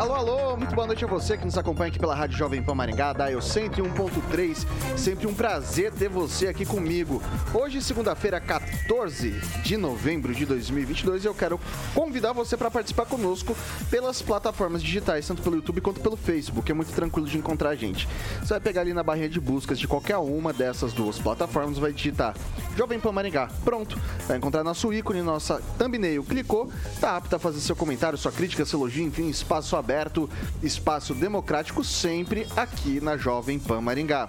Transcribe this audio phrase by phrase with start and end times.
[0.00, 2.74] Alô, alô, muito boa noite a você que nos acompanha aqui pela Rádio Jovem Pan
[2.74, 4.66] Maringá, da eu 101.3.
[4.96, 7.22] Sempre um prazer ter você aqui comigo.
[7.52, 11.60] Hoje, segunda-feira, 14 de novembro de 2022, eu quero
[11.94, 13.54] convidar você para participar conosco
[13.90, 16.72] pelas plataformas digitais, tanto pelo YouTube quanto pelo Facebook.
[16.72, 18.08] É muito tranquilo de encontrar a gente.
[18.40, 21.92] Você vai pegar ali na barrinha de buscas de qualquer uma dessas duas plataformas, vai
[21.92, 22.34] digitar
[22.74, 23.50] Jovem Pan Maringá.
[23.62, 26.24] Pronto, vai encontrar nosso ícone, nossa thumbnail.
[26.24, 30.30] Clicou, tá apto a fazer seu comentário, sua crítica, seu elogio, enfim, espaço aberto aberto,
[30.62, 34.28] espaço democrático, sempre aqui na Jovem Pan Maringá.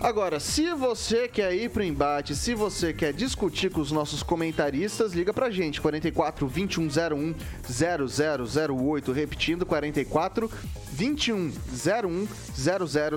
[0.00, 5.12] Agora, se você quer ir pro embate, se você quer discutir com os nossos comentaristas,
[5.12, 7.34] liga pra gente, 44 2101
[7.68, 10.48] 0008, repetindo, 44
[10.92, 12.28] 2101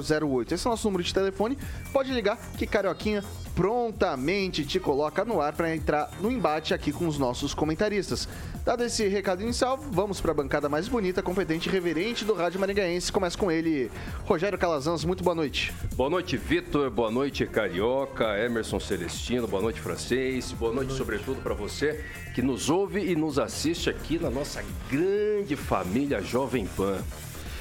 [0.10, 0.54] 0008.
[0.56, 1.56] Esse é o nosso número de telefone.
[1.94, 3.24] Pode ligar que Carioquinha
[3.56, 8.28] prontamente te coloca no ar para entrar no embate aqui com os nossos comentaristas.
[8.64, 12.60] Dado esse recado inicial, vamos para a bancada mais bonita, competente e reverente do Rádio
[12.60, 13.12] Maringaense.
[13.12, 13.92] Começa com ele,
[14.26, 15.04] Rogério Calazans.
[15.04, 15.74] Muito boa noite.
[15.96, 16.90] Boa noite, Vitor.
[16.92, 19.48] Boa noite, Carioca, Emerson Celestino.
[19.48, 20.52] Boa noite, Francês.
[20.52, 20.98] Boa noite, boa noite.
[20.98, 26.66] sobretudo, para você que nos ouve e nos assiste aqui na nossa grande família Jovem
[26.66, 27.00] Pan.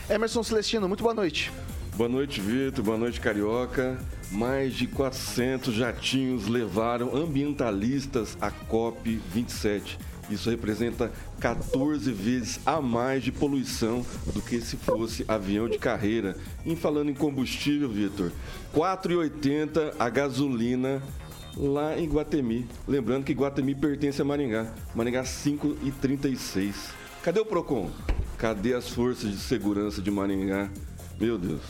[0.09, 1.51] Emerson Celestino, muito boa noite.
[1.97, 2.85] Boa noite, Vitor.
[2.85, 3.99] Boa noite, Carioca.
[4.31, 9.99] Mais de 400 jatinhos levaram ambientalistas à COP27.
[10.31, 11.11] Isso representa
[11.41, 16.37] 14 vezes a mais de poluição do que se fosse avião de carreira.
[16.65, 18.31] Em falando em combustível, Vitor,
[18.73, 21.03] 4,80 a gasolina
[21.57, 22.69] lá em Guatemi.
[22.87, 24.73] Lembrando que Guatemi pertence a Maringá.
[24.95, 26.75] Maringá 5,36.
[27.25, 27.91] Cadê o Procon?
[28.39, 30.71] Cadê as forças de segurança de Maringá?
[31.21, 31.63] Meu Deus.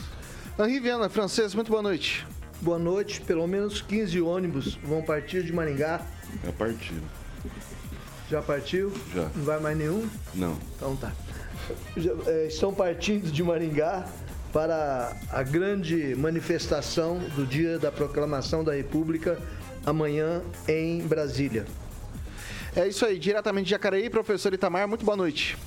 [0.59, 2.25] Henri Viana, francês, muito boa noite.
[2.61, 3.21] Boa noite.
[3.21, 6.05] Pelo menos 15 ônibus vão partir de Maringá.
[6.45, 7.03] Já partiram.
[8.29, 8.93] Já partiu?
[9.13, 9.29] Já.
[9.35, 10.07] Não vai mais nenhum?
[10.35, 10.57] Não.
[10.75, 11.11] Então tá.
[11.97, 14.07] Já, é, estão partindo de Maringá
[14.53, 19.39] para a grande manifestação do dia da proclamação da República
[19.85, 21.65] amanhã em Brasília.
[22.75, 25.57] É isso aí, diretamente de Jacareí, professor Itamar, muito boa noite.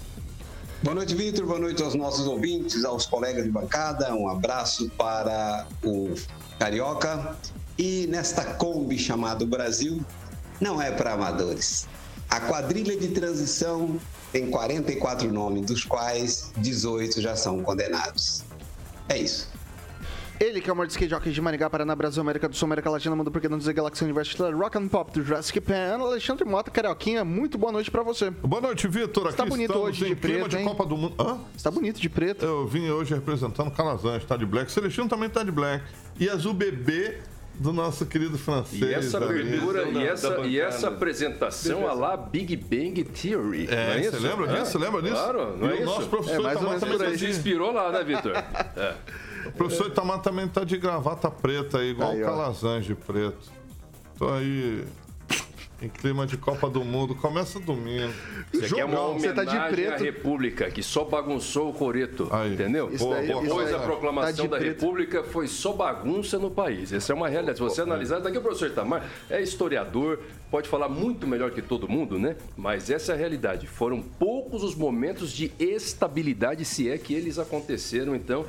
[0.82, 1.47] Boa noite, Vitor.
[1.47, 4.15] Boa noite aos nossos ouvintes, aos colegas de bancada.
[4.15, 6.15] Um abraço para o
[6.59, 7.37] Carioca.
[7.76, 10.04] E nesta Kombi chamada Brasil,
[10.60, 11.88] não é para amadores.
[12.31, 14.00] A quadrilha de transição
[14.32, 18.43] tem 44 nomes, dos quais 18 já são condenados.
[19.09, 19.48] É isso.
[20.40, 22.90] Ele que é o maior skate jockey de Maringá, Paraná, Brasil, América do Sul, América
[22.90, 26.70] Latina, Mundo Porque Não Dizer Galaxy Universo, Rock and Pop do Jurassic Pan, Alexandre Mota,
[26.70, 28.30] Carioquinha, muito boa noite pra você.
[28.30, 29.28] Boa noite, Vitor.
[29.28, 30.64] Aqui tá bonito hoje de preto, de hein?
[30.64, 31.14] Copa do Mundo.
[31.20, 31.38] Hã?
[31.56, 32.44] Está bonito de preto.
[32.44, 34.72] Eu vim hoje representando Calazans, tá de black.
[34.72, 35.84] Celestino também tá de black.
[36.18, 37.18] E azul bebê
[37.54, 38.82] do nosso querido francês.
[38.82, 43.68] E essa abertura e, essa, e essa apresentação a lá Big Bang Theory.
[43.70, 44.76] É, é você lembra disso?
[44.76, 44.80] É?
[44.80, 45.14] Lembra disso?
[45.14, 45.84] Claro, não e é o isso?
[45.84, 48.32] nosso professor é, mais também, também se inspirou lá, né, Vitor?
[48.76, 48.94] É.
[49.46, 53.52] O professor Itamar também tá de gravata preta aí, igual aí, o Calazans de preto.
[54.19, 54.85] Tô aí
[55.85, 57.14] em clima de Copa do Mundo.
[57.14, 58.12] Começa domingo.
[58.52, 59.93] Isso aqui é uma homenagem tá de preto.
[59.93, 62.29] à República, que só bagunçou o Coreto.
[62.31, 62.55] Aí.
[62.55, 62.91] Entendeu?
[62.91, 64.81] Isso boa, daí, boa, Depois da proclamação tá da preto.
[64.81, 66.93] República, foi só bagunça no país.
[66.93, 67.58] Essa é uma realidade.
[67.58, 70.20] Se você analisar, daqui o professor Itamar é historiador,
[70.50, 72.37] pode falar muito melhor que todo mundo, né?
[72.56, 73.67] Mas essa é a realidade.
[73.67, 78.14] Foram poucos os momentos de estabilidade, se é que eles aconteceram.
[78.14, 78.47] Então,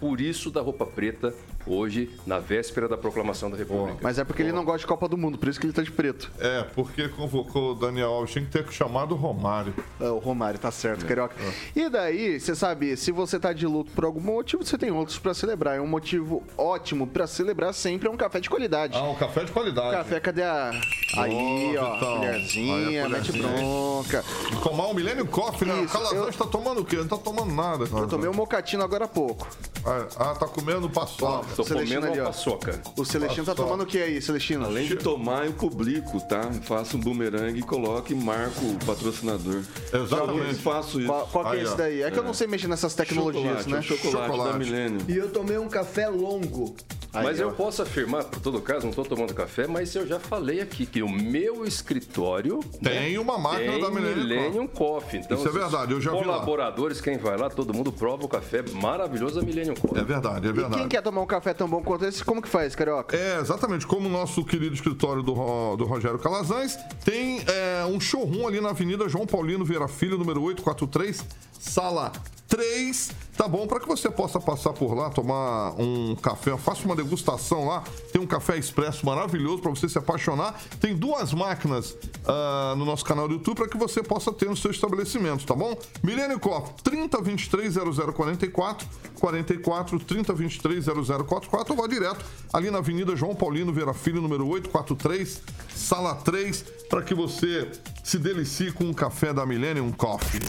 [0.00, 1.34] por isso da roupa preta
[1.66, 3.98] hoje, na véspera da proclamação da República.
[4.00, 5.82] Mas é porque ele não gosta de Copa do Mundo, por isso que ele tá
[5.82, 6.30] de preto.
[6.38, 9.74] É, porque convocou o Daniel Alves, tinha que ter chamado o Romário.
[10.00, 11.08] É, o Romário, tá certo, é.
[11.08, 11.34] Carioca.
[11.40, 11.80] É.
[11.80, 15.18] E daí, você sabe, se você tá de luto por algum motivo, você tem outros
[15.18, 15.76] para celebrar.
[15.76, 18.96] É um motivo ótimo para celebrar sempre é um café de qualidade.
[18.96, 19.96] Ah, um café de qualidade.
[19.96, 20.70] Café, cadê a...
[21.16, 22.16] Aí, ó, então.
[22.18, 24.24] colherzinha, mete bronca.
[24.52, 25.82] E tomar um Millennium Coffee, né?
[25.82, 26.44] Isso, o Calazans eu...
[26.44, 26.96] tá tomando o quê?
[26.96, 27.84] Não tá tomando nada.
[27.84, 29.48] Eu tomei um mocatino agora há pouco.
[29.84, 31.55] Ah, ah tá comendo paçoca.
[31.56, 32.80] Tô comendo uma paçoca.
[32.96, 34.64] O Celestino tá tomando o que aí, Celestino?
[34.64, 36.50] Além de tomar, eu publico, tá?
[36.62, 39.62] Faço um bumerangue, coloco e marco o patrocinador.
[39.92, 40.48] Exatamente.
[40.50, 41.08] Eu faço isso.
[41.08, 42.02] Qual, qual que é esse daí?
[42.02, 43.78] É que eu não sei mexer nessas tecnologias, chocolate, né?
[43.78, 45.00] É chocolate, chocolate da Milênio.
[45.08, 46.74] E eu tomei um café longo.
[47.16, 50.20] Aí, mas eu posso afirmar, por todo caso, não estou tomando café, mas eu já
[50.20, 55.20] falei aqui que o meu escritório tem né, uma máquina tem da Millennium, Millennium Coffee.
[55.20, 58.28] Então, Isso é verdade, eu já vi Colaboradores, quem vai lá, todo mundo prova o
[58.28, 59.98] café maravilhoso da Millennium Coffee.
[59.98, 60.74] É verdade, é verdade.
[60.74, 63.16] E quem quer tomar um café tão bom quanto esse, como que faz, Carioca?
[63.16, 68.46] É, exatamente, como o nosso querido escritório do, do Rogério Calazans, tem é, um showroom
[68.46, 71.24] ali na Avenida João Paulino Vieira Filho, número 843,
[71.58, 72.12] sala
[72.56, 73.66] 3, tá bom?
[73.66, 77.84] Para que você possa passar por lá, tomar um café, faça uma degustação lá.
[78.10, 80.58] Tem um café expresso maravilhoso para você se apaixonar.
[80.80, 84.56] Tem duas máquinas uh, no nosso canal do YouTube para que você possa ter no
[84.56, 85.76] seu estabelecimento, tá bom?
[86.02, 88.88] Milênio Coffee, 3023 0044,
[89.20, 92.24] 44 3023 0044, ou vá direto
[92.54, 95.42] ali na Avenida João Paulino Vera Filho, número 843,
[95.74, 97.70] sala 3, para que você
[98.02, 100.40] se delicie com um café da Millennium Coffee.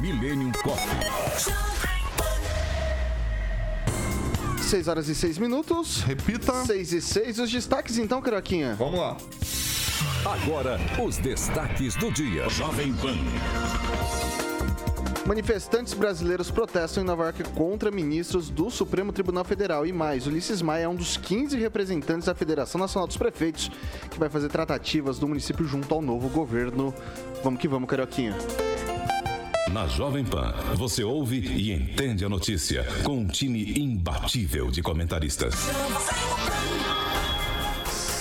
[0.00, 1.58] Millennium Coffee.
[4.60, 6.02] 6 horas e 6 minutos.
[6.02, 6.64] Repita.
[6.64, 7.38] 6 e 6.
[7.40, 8.76] Os destaques então, Caroquinha.
[8.76, 9.16] Vamos lá.
[10.24, 12.48] Agora, os destaques do dia.
[12.48, 13.16] Jovem Pan.
[15.26, 19.84] Manifestantes brasileiros protestam em Nova York contra ministros do Supremo Tribunal Federal.
[19.84, 23.70] E mais, Ulisses Maia é um dos 15 representantes da Federação Nacional dos Prefeitos
[24.10, 26.94] que vai fazer tratativas do município junto ao novo governo.
[27.42, 28.36] Vamos que vamos, Carioquinha.
[29.72, 35.54] Na Jovem Pan, você ouve e entende a notícia com um time imbatível de comentaristas.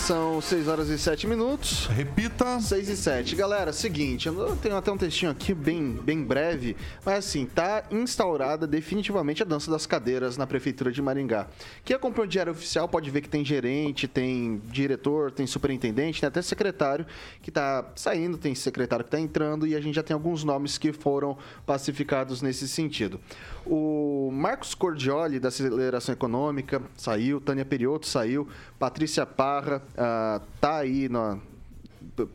[0.08, 1.88] São 6 horas e 7 minutos.
[1.88, 2.62] Repita.
[2.62, 3.36] 6 e 7.
[3.36, 8.66] Galera, seguinte, eu tenho até um textinho aqui bem, bem breve, mas assim, tá instaurada
[8.66, 11.48] definitivamente a dança das cadeiras na Prefeitura de Maringá.
[11.84, 16.28] Quem acompanha o Diário Oficial pode ver que tem gerente, tem diretor, tem superintendente, tem
[16.28, 17.06] até secretário
[17.42, 20.78] que tá saindo, tem secretário que tá entrando e a gente já tem alguns nomes
[20.78, 23.20] que foram pacificados nesse sentido.
[23.70, 28.48] O Marcos Cordioli, da Aceleração Econômica, saiu, Tânia Perioto saiu,
[28.80, 31.42] Patrícia Parra uh, tá aí, no,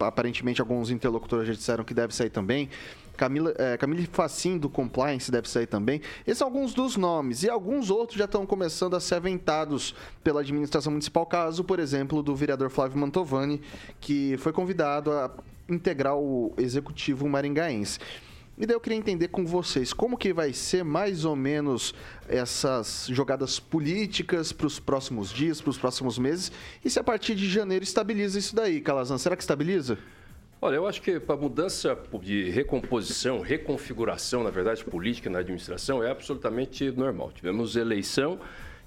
[0.00, 2.68] aparentemente alguns interlocutores já disseram que deve sair também.
[3.16, 6.00] Camila, é, Camille Facim, do Compliance, deve sair também.
[6.26, 7.42] Esses são alguns dos nomes.
[7.42, 9.94] E alguns outros já estão começando a ser aventados
[10.24, 11.24] pela administração municipal.
[11.26, 13.60] Caso, por exemplo, do vereador Flávio Mantovani,
[14.00, 15.30] que foi convidado a
[15.68, 17.98] integrar o executivo maringaense.
[18.62, 21.92] E daí eu queria entender com vocês como que vai ser mais ou menos
[22.28, 26.52] essas jogadas políticas para os próximos dias, para os próximos meses,
[26.84, 29.18] e se a partir de janeiro estabiliza isso daí, Calazan.
[29.18, 29.98] Será que estabiliza?
[30.60, 36.08] Olha, eu acho que a mudança de recomposição, reconfiguração, na verdade, política na administração é
[36.08, 37.32] absolutamente normal.
[37.32, 38.38] Tivemos eleição,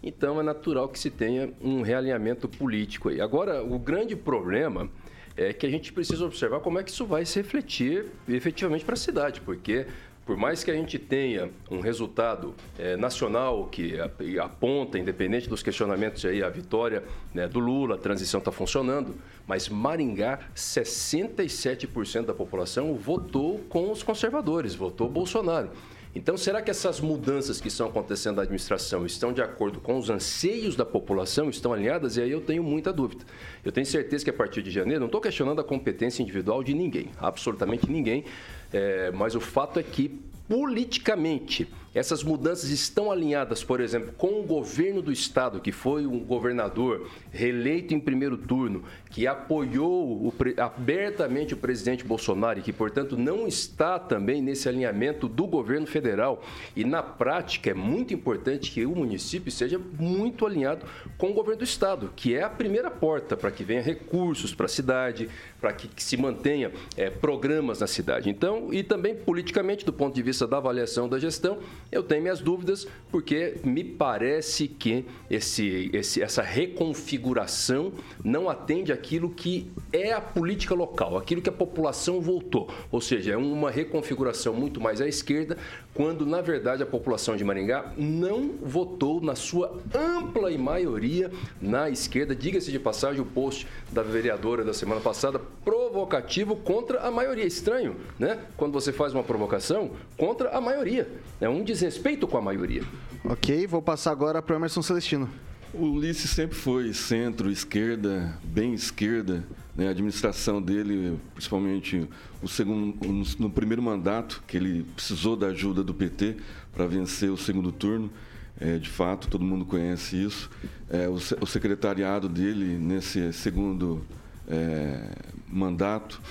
[0.01, 3.19] então é natural que se tenha um realinhamento político aí.
[3.19, 4.89] Agora, o grande problema
[5.37, 8.93] é que a gente precisa observar como é que isso vai se refletir efetivamente para
[8.93, 9.85] a cidade, porque
[10.25, 13.99] por mais que a gente tenha um resultado é, nacional que
[14.39, 19.13] aponta, independente dos questionamentos aí, a vitória né, do Lula, a transição está funcionando,
[19.45, 25.69] mas Maringá, 67% da população votou com os conservadores, votou Bolsonaro.
[26.15, 30.09] Então, será que essas mudanças que estão acontecendo na administração estão de acordo com os
[30.09, 32.15] anseios da população, estão alinhadas?
[32.15, 33.25] E aí eu tenho muita dúvida.
[33.65, 36.73] Eu tenho certeza que a partir de janeiro, não estou questionando a competência individual de
[36.73, 38.23] ninguém, absolutamente ninguém,
[38.71, 44.43] é, mas o fato é que politicamente essas mudanças estão alinhadas, por exemplo, com o
[44.43, 51.53] governo do estado, que foi um governador reeleito em primeiro turno, que apoiou o, abertamente
[51.53, 56.43] o presidente Bolsonaro e que, portanto, não está também nesse alinhamento do governo federal.
[56.75, 60.85] E na prática é muito importante que o município seja muito alinhado
[61.17, 64.65] com o governo do estado, que é a primeira porta para que venha recursos para
[64.65, 65.29] a cidade,
[65.61, 68.29] para que, que, se mantenha é, programas na cidade.
[68.29, 71.59] Então, e também politicamente, do ponto de vista da avaliação da gestão,
[71.91, 79.29] eu tenho minhas dúvidas, porque me parece que esse, esse, essa reconfiguração não atende aquilo
[79.29, 82.69] que é a política local, aquilo que a população voltou.
[82.91, 85.57] Ou seja, é uma reconfiguração muito mais à esquerda,
[85.95, 91.89] quando na verdade a população de Maringá não votou na sua ampla e maioria na
[91.89, 92.35] esquerda.
[92.35, 97.45] Diga-se de passagem o post da vereadora da semana passada provocativo contra a maioria.
[97.45, 98.37] Estranho, né?
[98.57, 101.09] Quando você faz uma provocação contra a maioria.
[101.39, 102.83] É um desrespeito com a maioria.
[103.23, 105.29] Ok, vou passar agora para o Emerson Celestino.
[105.73, 109.43] O Ulisses sempre foi centro, esquerda, bem esquerda.
[109.75, 109.87] Né?
[109.87, 112.07] A administração dele, principalmente
[112.45, 112.95] o segundo,
[113.39, 116.37] no primeiro mandato, que ele precisou da ajuda do PT
[116.71, 118.11] para vencer o segundo turno.
[118.59, 120.47] É, de fato, todo mundo conhece isso.
[120.87, 124.05] É, o, o, secretariado dele, nesse segundo
[124.47, 125.09] é,
[125.47, 126.21] mandato,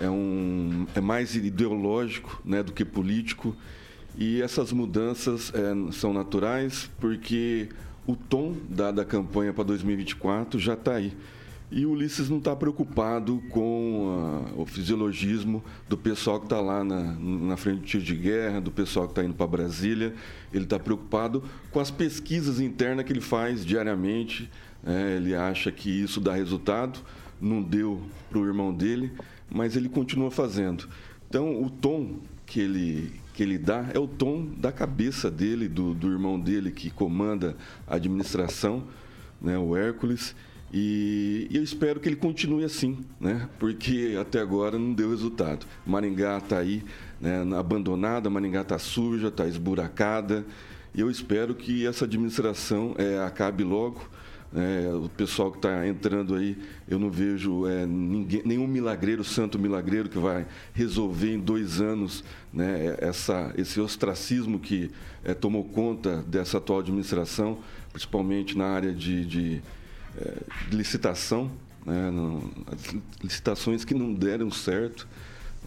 [0.00, 3.56] é, um, é mais ideológico né, do que político.
[4.16, 7.68] E essas mudanças é, são naturais porque
[8.06, 11.12] o tom da, da campanha para 2024 já está aí.
[11.70, 16.84] E o Ulisses não está preocupado com uh, o fisiologismo do pessoal que está lá
[16.84, 20.14] na, na frente do tiro de guerra, do pessoal que está indo para Brasília.
[20.52, 24.48] Ele está preocupado com as pesquisas internas que ele faz diariamente.
[24.82, 25.16] Né?
[25.16, 27.00] Ele acha que isso dá resultado.
[27.40, 29.12] Não deu para o irmão dele,
[29.50, 30.88] mas ele continua fazendo.
[31.28, 35.92] Então, o tom que ele, que ele dá é o tom da cabeça dele, do,
[35.94, 37.56] do irmão dele que comanda
[37.86, 38.84] a administração,
[39.40, 39.58] né?
[39.58, 40.36] o Hércules.
[40.76, 43.48] E, eu espero que ele continue assim, né?
[43.60, 45.64] porque até agora não deu resultado.
[45.86, 46.82] Maringá está aí
[47.20, 50.44] né, abandonada, Maringá está suja, está esburacada.
[50.92, 54.10] E eu espero que essa administração é, acabe logo.
[54.52, 59.60] É, o pessoal que está entrando aí, eu não vejo é, ninguém, nenhum milagreiro, santo
[59.60, 64.90] milagreiro, que vai resolver em dois anos né, essa, esse ostracismo que
[65.24, 67.58] é, tomou conta dessa atual administração,
[67.92, 69.62] principalmente na área de, de
[70.18, 70.34] é,
[70.70, 71.50] licitação,
[71.84, 72.10] né,
[73.22, 75.06] licitações que não deram certo.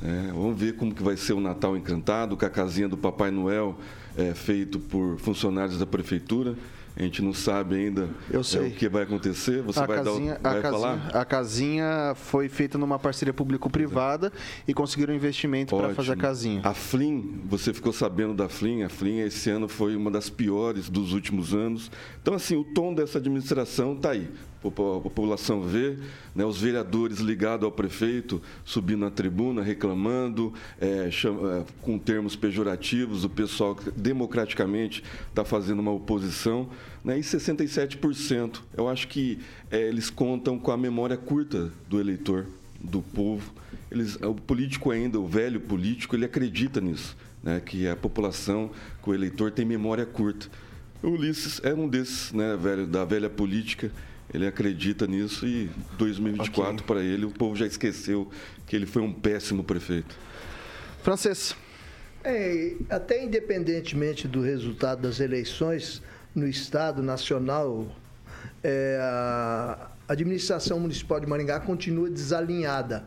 [0.04, 3.32] É, vamos ver como que vai ser o Natal Encantado, com a casinha do Papai
[3.32, 3.78] Noel
[4.16, 6.56] é, feito por funcionários da prefeitura.
[6.98, 9.62] A gente não sabe ainda é, o que vai acontecer.
[9.62, 11.22] Você a vai, casinha, dar, vai a casinha, falar?
[11.22, 14.34] A casinha foi feita numa parceria público-privada
[14.68, 16.62] e conseguiram investimento para fazer a casinha.
[16.64, 18.82] A Flim, você ficou sabendo da Flim?
[18.82, 21.92] A Flim esse ano foi uma das piores dos últimos anos.
[22.20, 24.28] Então, assim, o tom dessa administração está aí
[24.68, 25.98] a população vê,
[26.36, 32.36] né, os vereadores ligados ao prefeito subindo na tribuna, reclamando, é, chama, é, com termos
[32.36, 36.70] pejorativos, o pessoal que democraticamente está fazendo uma oposição,
[37.04, 38.62] né, e 67%.
[38.76, 39.40] Eu acho que
[39.72, 42.46] é, eles contam com a memória curta do eleitor,
[42.80, 43.52] do povo.
[43.90, 48.70] Eles, o político ainda, o velho político, ele acredita nisso, né, que a população,
[49.02, 50.48] que o eleitor tem memória curta.
[51.02, 53.92] O Ulisses é um desses, né, velho, da velha política
[54.38, 56.86] ele acredita nisso e 2024 okay.
[56.86, 58.30] para ele o povo já esqueceu
[58.66, 60.18] que ele foi um péssimo prefeito.
[61.04, 61.56] Francês.
[62.24, 66.02] É, até independentemente do resultado das eleições
[66.36, 67.88] no Estado Nacional,
[68.64, 73.06] é, a administração municipal de Maringá continua desalinhada.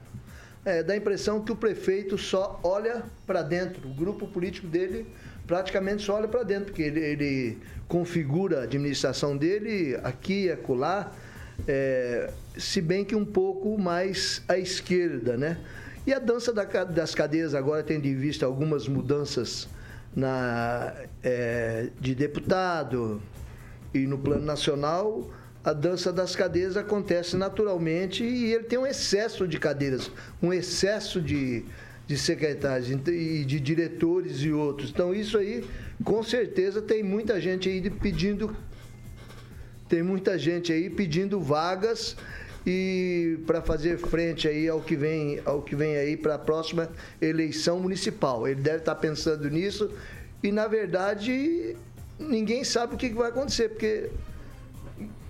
[0.64, 5.06] É, dá a impressão que o prefeito só olha para dentro, o grupo político dele
[5.50, 11.10] praticamente só olha para dentro, porque ele, ele, configura a administração dele aqui e acolá,
[11.66, 15.58] é, se bem que um pouco mais à esquerda, né?
[16.06, 19.68] E a dança da, das cadeias agora, tendo em vista algumas mudanças
[20.14, 23.20] na, é, de deputado
[23.92, 25.28] e no plano nacional,
[25.64, 31.20] a dança das cadeiras acontece naturalmente e ele tem um excesso de cadeiras, um excesso
[31.20, 31.64] de,
[32.10, 34.90] de secretários e de diretores e outros.
[34.90, 35.64] Então, isso aí,
[36.02, 38.56] com certeza, tem muita gente aí pedindo.
[39.88, 42.16] Tem muita gente aí pedindo vagas
[42.66, 46.90] e para fazer frente aí ao que vem, ao que vem aí para a próxima
[47.22, 48.48] eleição municipal.
[48.48, 49.88] Ele deve estar tá pensando nisso
[50.42, 51.76] e na verdade
[52.18, 54.10] ninguém sabe o que vai acontecer, porque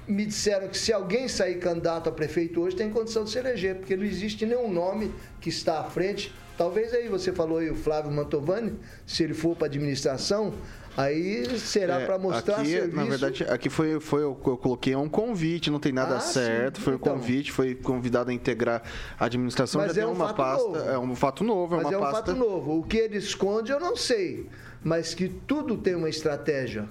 [0.08, 3.76] me disseram que se alguém sair candidato a prefeito hoje tem condição de se eleger,
[3.76, 7.74] porque não existe nenhum nome que está à frente Talvez aí você falou aí o
[7.74, 8.74] Flávio Mantovani,
[9.06, 10.52] se ele for para administração,
[10.94, 12.96] aí será é, para mostrar aqui, serviço.
[12.96, 16.76] Na verdade, aqui foi, foi eu, eu coloquei um convite, não tem nada ah, certo,
[16.76, 16.82] sim.
[16.82, 18.82] foi então, um convite, foi convidado a integrar
[19.18, 20.90] a administração, mas já é tem um uma pasta, novo.
[20.90, 22.26] é um fato novo, é mas é uma um pasta...
[22.26, 22.78] fato novo.
[22.80, 24.46] O que ele esconde eu não sei,
[24.84, 26.86] mas que tudo tem uma estratégia,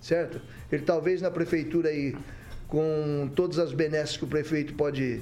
[0.00, 0.40] certo?
[0.72, 2.16] Ele talvez na prefeitura aí
[2.66, 5.20] com todas as benesses que o prefeito pode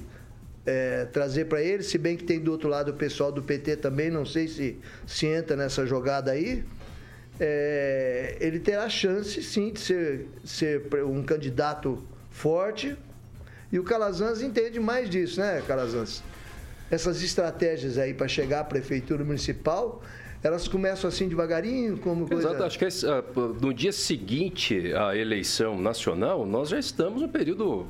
[0.67, 3.77] é, trazer para ele, se bem que tem do outro lado o pessoal do PT
[3.77, 6.65] também, não sei se, se entra nessa jogada aí.
[7.39, 12.97] É, ele terá chance sim de ser, ser um candidato forte.
[13.73, 16.23] E o Calazans entende mais disso, né, Calazans?
[16.91, 20.03] Essas estratégias aí para chegar à prefeitura municipal
[20.43, 22.49] elas começam assim devagarinho, como coisa...
[22.49, 23.23] Exato, acho que ah,
[23.61, 27.87] no dia seguinte à eleição nacional, nós já estamos no período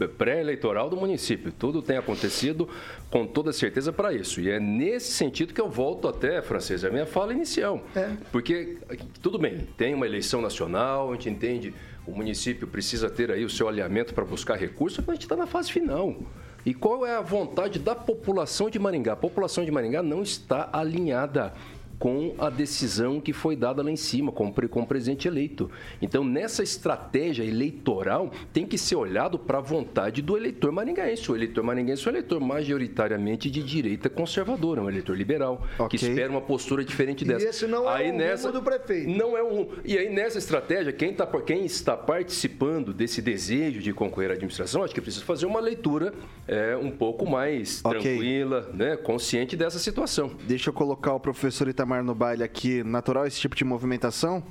[0.00, 1.50] eh, pré-eleitoral do município.
[1.50, 2.68] Tudo tem acontecido
[3.10, 4.38] com toda certeza para isso.
[4.40, 7.82] E é nesse sentido que eu volto até, Francês, a minha fala inicial.
[7.96, 8.10] É.
[8.30, 8.76] Porque,
[9.22, 11.74] tudo bem, tem uma eleição nacional, a gente entende,
[12.06, 15.36] o município precisa ter aí o seu alinhamento para buscar recursos, mas a gente está
[15.36, 16.14] na fase final.
[16.66, 19.12] E qual é a vontade da população de Maringá?
[19.12, 21.52] A população de Maringá não está alinhada
[21.98, 25.70] com a decisão que foi dada lá em cima, com, com o presidente eleito.
[26.02, 31.30] Então, nessa estratégia eleitoral, tem que ser olhado para a vontade do eleitor maringaense.
[31.30, 35.98] O eleitor maringaense é um eleitor majoritariamente de direita conservadora, um eleitor liberal, okay.
[35.98, 37.46] que espera uma postura diferente dessa.
[37.46, 39.08] E esse não é aí, o nessa, do prefeito.
[39.10, 39.68] Não é um.
[39.84, 44.82] E aí, nessa estratégia, quem, tá, quem está participando desse desejo de concorrer à administração,
[44.82, 46.12] acho que precisa fazer uma leitura
[46.46, 48.00] é, um pouco mais okay.
[48.00, 50.32] tranquila, né, consciente dessa situação.
[50.46, 54.42] Deixa eu colocar o professor Itamar Itamar no baile aqui, natural esse tipo de movimentação?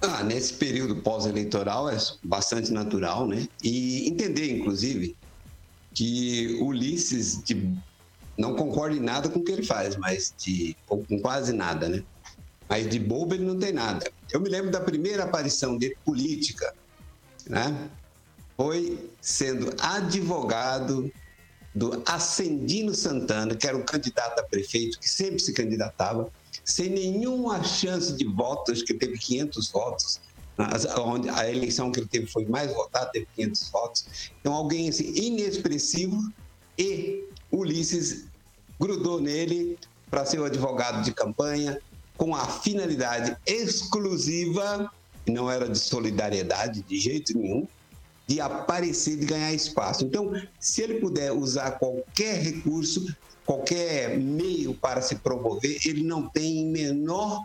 [0.00, 3.46] Ah, nesse período pós-eleitoral é bastante natural, né?
[3.62, 5.14] E entender, inclusive,
[5.94, 7.70] que Ulisses de,
[8.38, 12.02] não concorda em nada com o que ele faz, mas de, com quase nada, né?
[12.66, 14.10] Mas de bobo ele não tem nada.
[14.32, 16.72] Eu me lembro da primeira aparição dele política,
[17.46, 17.90] né?
[18.56, 21.12] Foi sendo advogado
[21.76, 26.32] do Ascendino Santana, que era um candidato a prefeito, que sempre se candidatava,
[26.64, 30.20] sem nenhuma chance de votos, que teve 500 votos,
[30.96, 34.06] onde a eleição que ele teve foi mais votada, teve 500 votos.
[34.40, 36.18] Então, alguém assim, inexpressivo
[36.78, 38.24] e Ulisses
[38.80, 39.78] grudou nele
[40.10, 41.78] para ser o advogado de campanha,
[42.16, 44.90] com a finalidade exclusiva,
[45.26, 47.68] não era de solidariedade de jeito nenhum,
[48.26, 50.04] de aparecer, de ganhar espaço.
[50.04, 53.06] Então, se ele puder usar qualquer recurso,
[53.44, 57.44] qualquer meio para se promover, ele não tem menor,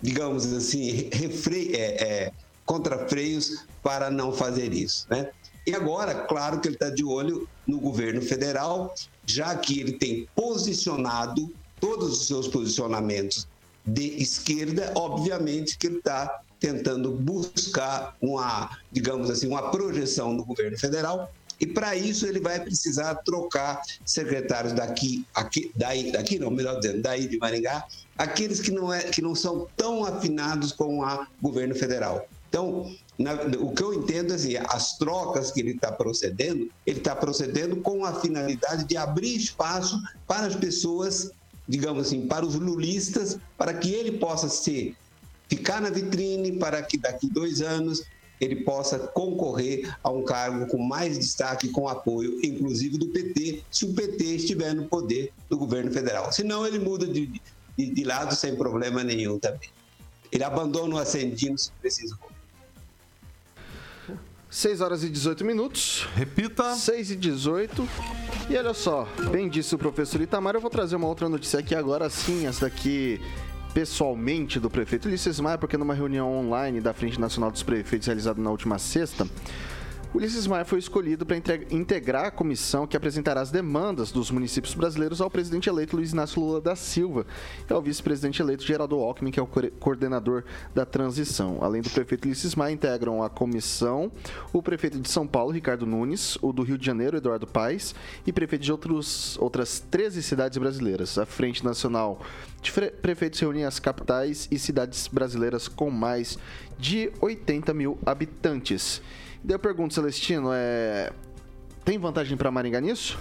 [0.00, 1.74] digamos assim, refre...
[1.74, 2.32] é, é,
[2.70, 5.04] contrafreios para não fazer isso.
[5.10, 5.30] Né?
[5.66, 8.94] E agora, claro que ele está de olho no governo federal,
[9.26, 13.48] já que ele tem posicionado todos os seus posicionamentos
[13.84, 20.78] de esquerda, obviamente que ele está tentando buscar uma, digamos assim, uma projeção no governo
[20.78, 21.32] federal.
[21.58, 27.02] E para isso ele vai precisar trocar secretários daqui, aqui, daí, daqui não, melhor dizendo,
[27.02, 31.74] daí de Maringá, aqueles que não, é, que não são tão afinados com o governo
[31.74, 32.26] federal.
[32.48, 36.98] Então, na, o que eu entendo é assim, as trocas que ele está procedendo, ele
[36.98, 41.30] está procedendo com a finalidade de abrir espaço para as pessoas,
[41.68, 44.96] digamos assim, para os lulistas, para que ele possa ser
[45.50, 48.04] ficar na vitrine para que daqui dois anos
[48.40, 53.84] ele possa concorrer a um cargo com mais destaque, com apoio, inclusive do PT, se
[53.84, 56.32] o PT estiver no poder do governo federal.
[56.32, 57.26] Senão ele muda de,
[57.76, 59.68] de, de lado sem problema nenhum também.
[60.32, 62.16] Ele abandona o Ascendino se precisar.
[64.48, 66.08] 6 horas e 18 minutos.
[66.14, 66.74] Repita.
[66.74, 67.88] 6 e 18.
[68.48, 71.74] E olha só, bem disse o professor Itamar, eu vou trazer uma outra notícia aqui
[71.74, 73.20] agora sim, essa daqui
[73.72, 78.40] pessoalmente do prefeito Ulisses Maia, porque numa reunião online da Frente Nacional dos Prefeitos realizada
[78.40, 79.26] na última sexta,
[80.12, 81.36] Ulisses Maia foi escolhido para
[81.70, 86.42] integrar a comissão que apresentará as demandas dos municípios brasileiros ao presidente eleito Luiz Inácio
[86.42, 87.24] Lula da Silva
[87.68, 89.46] e ao vice-presidente eleito Geraldo Alckmin, que é o
[89.78, 90.42] coordenador
[90.74, 91.58] da transição.
[91.60, 94.10] Além do prefeito Ulisses Maia, integram a comissão
[94.52, 97.94] o prefeito de São Paulo, Ricardo Nunes, o do Rio de Janeiro, Eduardo Paes,
[98.26, 101.18] e prefeito de outros, outras 13 cidades brasileiras.
[101.18, 102.20] A Frente Nacional
[102.60, 106.36] de Prefeitos reúne as capitais e cidades brasileiras com mais
[106.76, 109.00] de 80 mil habitantes.
[109.42, 111.12] Daí eu pergunto, Celestino, é...
[111.84, 113.18] tem vantagem para Maringá nisso?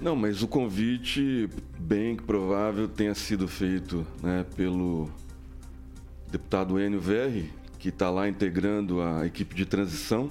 [0.00, 5.10] Não, mas o convite, bem provável, tenha sido feito né, pelo
[6.30, 10.30] deputado Enio Verri, que está lá integrando a equipe de transição.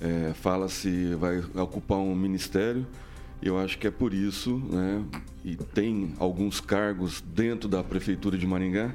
[0.00, 2.86] É, Fala-se vai ocupar um ministério.
[3.40, 5.04] Eu acho que é por isso, né?
[5.44, 8.92] E tem alguns cargos dentro da prefeitura de Maringá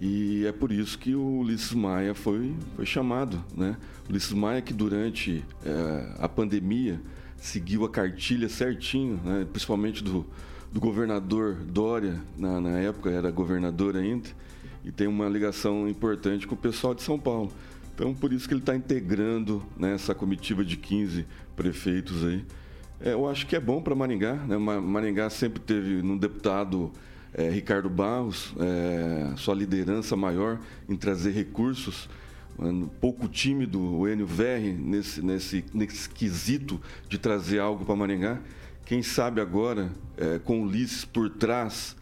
[0.00, 3.44] e é por isso que o Ulisses Maia foi, foi chamado.
[3.54, 3.76] Né?
[4.08, 6.98] Ulisses Maia que durante é, a pandemia
[7.36, 9.46] seguiu a cartilha certinho, né?
[9.50, 10.24] principalmente do,
[10.72, 14.30] do governador Dória, na, na época era governador ainda,
[14.82, 17.52] e tem uma ligação importante com o pessoal de São Paulo.
[17.94, 22.42] Então, por isso que ele está integrando né, essa comitiva de 15 prefeitos aí.
[22.98, 24.34] É, eu acho que é bom para Maringá.
[24.34, 24.56] Né?
[24.56, 26.90] Maringá sempre teve no deputado
[27.34, 32.08] é, Ricardo Barros é, sua liderança maior em trazer recursos.
[32.58, 38.38] Um pouco tímido o Enio Verri nesse, nesse, nesse quesito de trazer algo para Maringá.
[38.84, 41.96] Quem sabe agora, é, com o Ulisses por trás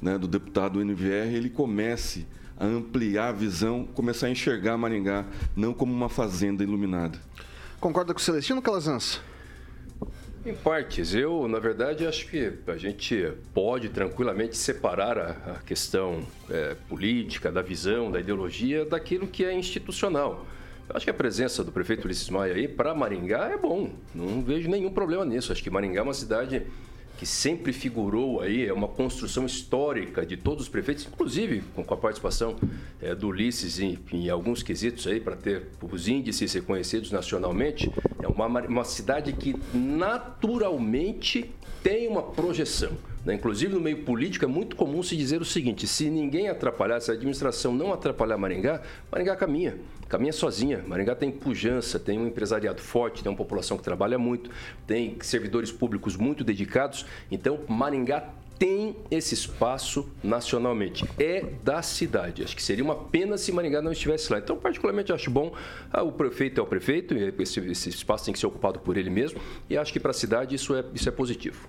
[0.00, 2.26] né, do deputado NVR, ele comece
[2.58, 7.18] a ampliar a visão, começar a enxergar Maringá não como uma fazenda iluminada.
[7.78, 9.20] Concorda com o Celestino Calazans?
[10.44, 11.14] Em partes.
[11.14, 17.52] Eu, na verdade, acho que a gente pode tranquilamente separar a, a questão é, política,
[17.52, 20.46] da visão, da ideologia, daquilo que é institucional.
[20.88, 23.90] Eu acho que a presença do prefeito Ulisses Maia aí para Maringá é bom.
[24.14, 25.52] Não vejo nenhum problema nisso.
[25.52, 26.62] Acho que Maringá é uma cidade
[27.20, 31.96] que sempre figurou aí, é uma construção histórica de todos os prefeitos, inclusive com a
[31.98, 32.56] participação
[32.98, 37.92] é, do Ulisses em, em, alguns quesitos aí, para ter os índices reconhecidos nacionalmente.
[38.22, 41.50] É uma, uma cidade que naturalmente
[41.82, 42.92] tem uma projeção.
[43.22, 43.34] Né?
[43.34, 47.10] Inclusive no meio político é muito comum se dizer o seguinte: se ninguém atrapalhar, se
[47.10, 48.80] a administração não atrapalhar Maringá,
[49.12, 49.76] Maringá caminha
[50.10, 50.84] caminha sozinha.
[50.86, 54.50] Maringá tem pujança, tem um empresariado forte, tem uma população que trabalha muito,
[54.86, 57.06] tem servidores públicos muito dedicados.
[57.30, 61.06] Então, Maringá tem esse espaço nacionalmente.
[61.18, 62.42] É da cidade.
[62.42, 64.38] Acho que seria uma pena se Maringá não estivesse lá.
[64.38, 65.54] Então, particularmente, acho bom.
[65.90, 69.08] Ah, o prefeito é o prefeito, esse, esse espaço tem que ser ocupado por ele
[69.08, 69.40] mesmo.
[69.70, 71.68] E acho que para a cidade isso é, isso é positivo.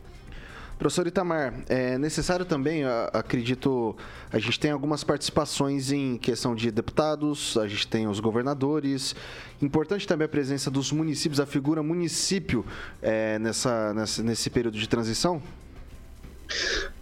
[0.81, 3.95] Professor Itamar, é necessário também, acredito,
[4.31, 9.15] a gente tem algumas participações em questão de deputados, a gente tem os governadores.
[9.61, 12.65] Importante também a presença dos municípios, a figura município
[12.99, 15.39] é, nessa, nessa, nesse período de transição?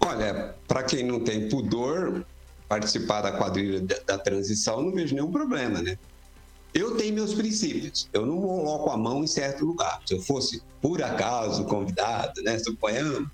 [0.02, 2.26] Olha, para quem não tem pudor,
[2.68, 5.98] participar da quadrilha da transição, não vejo nenhum problema, né?
[6.74, 8.10] Eu tenho meus princípios.
[8.12, 10.02] Eu não coloco a mão em certo lugar.
[10.06, 12.60] Se eu fosse, por acaso, convidado, né?
[12.60, 13.30] Suponhamos,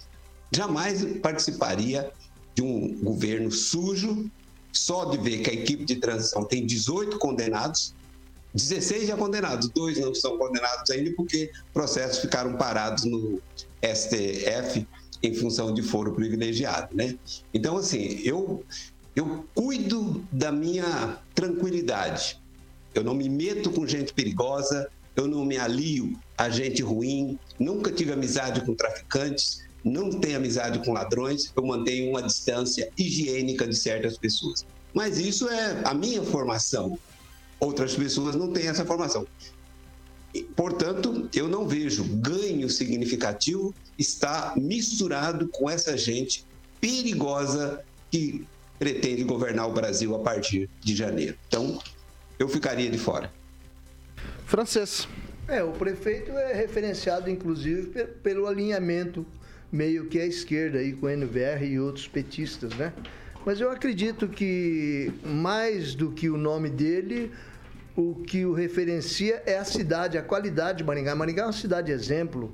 [0.52, 2.12] jamais participaria
[2.54, 4.30] de um governo sujo,
[4.72, 7.94] só de ver que a equipe de transição tem 18 condenados,
[8.54, 13.42] 16 já condenados, dois não são condenados ainda porque processos ficaram parados no
[13.84, 14.88] STF
[15.22, 17.18] em função de foro privilegiado, né?
[17.54, 18.64] Então, assim, eu,
[19.16, 22.42] eu cuido da minha tranquilidade.
[22.94, 27.92] Eu não me meto com gente perigosa, eu não me alio a gente ruim, nunca
[27.92, 33.76] tive amizade com traficantes, não tenho amizade com ladrões, eu mantenho uma distância higiênica de
[33.76, 34.66] certas pessoas.
[34.92, 36.98] Mas isso é a minha formação.
[37.60, 39.28] Outras pessoas não têm essa formação.
[40.56, 46.44] Portanto, eu não vejo ganho significativo estar misturado com essa gente
[46.82, 48.46] perigosa que
[48.80, 51.38] pretende governar o Brasil a partir de janeiro.
[51.48, 51.80] Então,
[52.40, 53.32] eu ficaria de fora.
[54.46, 55.08] Francês.
[55.48, 59.26] É, o prefeito é referenciado, inclusive, pelo alinhamento
[59.72, 62.94] meio que à esquerda aí com o NVR e outros petistas, né?
[63.46, 67.32] Mas eu acredito que mais do que o nome dele,
[67.96, 71.16] o que o referencia é a cidade, a qualidade de Maringá.
[71.16, 72.52] Maringá é uma cidade exemplo,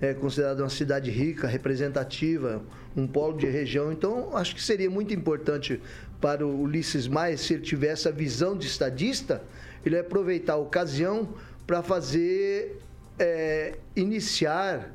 [0.00, 2.62] é considerada uma cidade rica, representativa,
[2.96, 3.92] um polo de região.
[3.92, 5.80] Então, acho que seria muito importante
[6.20, 9.42] para o Ulisses Maia, se ele tivesse a visão de estadista,
[9.84, 11.28] ele aproveitar a ocasião
[11.66, 12.78] para fazer,
[13.18, 14.90] é, iniciar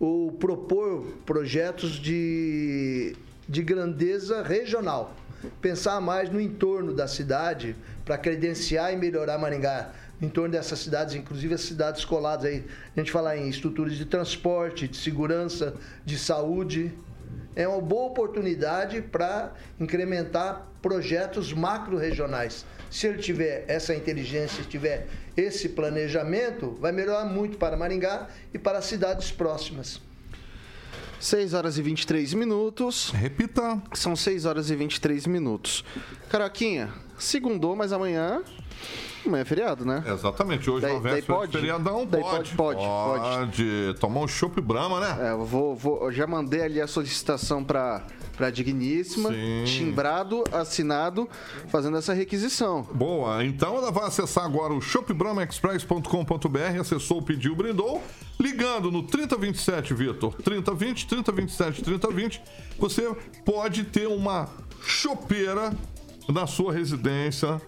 [0.00, 3.14] ou propor projetos de,
[3.46, 5.14] de grandeza regional.
[5.60, 9.92] Pensar mais no entorno da cidade para credenciar e melhorar Maringá.
[10.20, 12.64] Em torno dessas cidades, inclusive as cidades coladas aí.
[12.96, 16.92] A gente falar em estruturas de transporte, de segurança, de saúde.
[17.54, 22.64] É uma boa oportunidade para incrementar projetos macro-regionais.
[22.90, 28.78] Se ele tiver essa inteligência, tiver esse planejamento, vai melhorar muito para Maringá e para
[28.78, 30.00] as cidades próximas.
[31.20, 33.10] 6 horas e 23 minutos.
[33.10, 33.80] Repita.
[33.92, 35.84] São 6 horas e 23 minutos.
[36.30, 38.42] Caroquinha, segundou, mas amanhã
[39.26, 40.02] Amanhã é feriado, né?
[40.06, 40.70] Exatamente.
[40.70, 42.22] Hoje daí, é véspera pode, de feriadão, pode.
[42.22, 43.38] Pode, pode, pode.
[43.38, 45.28] Pode tomar um chopp Brahma, né?
[45.28, 48.04] É, eu vou, vou, eu já mandei ali a solicitação para
[48.40, 49.64] para Digníssima, Sim.
[49.66, 51.28] timbrado, assinado,
[51.68, 52.88] fazendo essa requisição.
[52.94, 58.02] Boa, então ela vai acessar agora o shopbramaexpress.com.br, acessou, pediu, brindou,
[58.40, 62.42] ligando no 3027, Vitor, 3020, 3027, 3020,
[62.78, 64.48] você pode ter uma
[64.82, 65.70] chopeira
[66.26, 67.60] na sua residência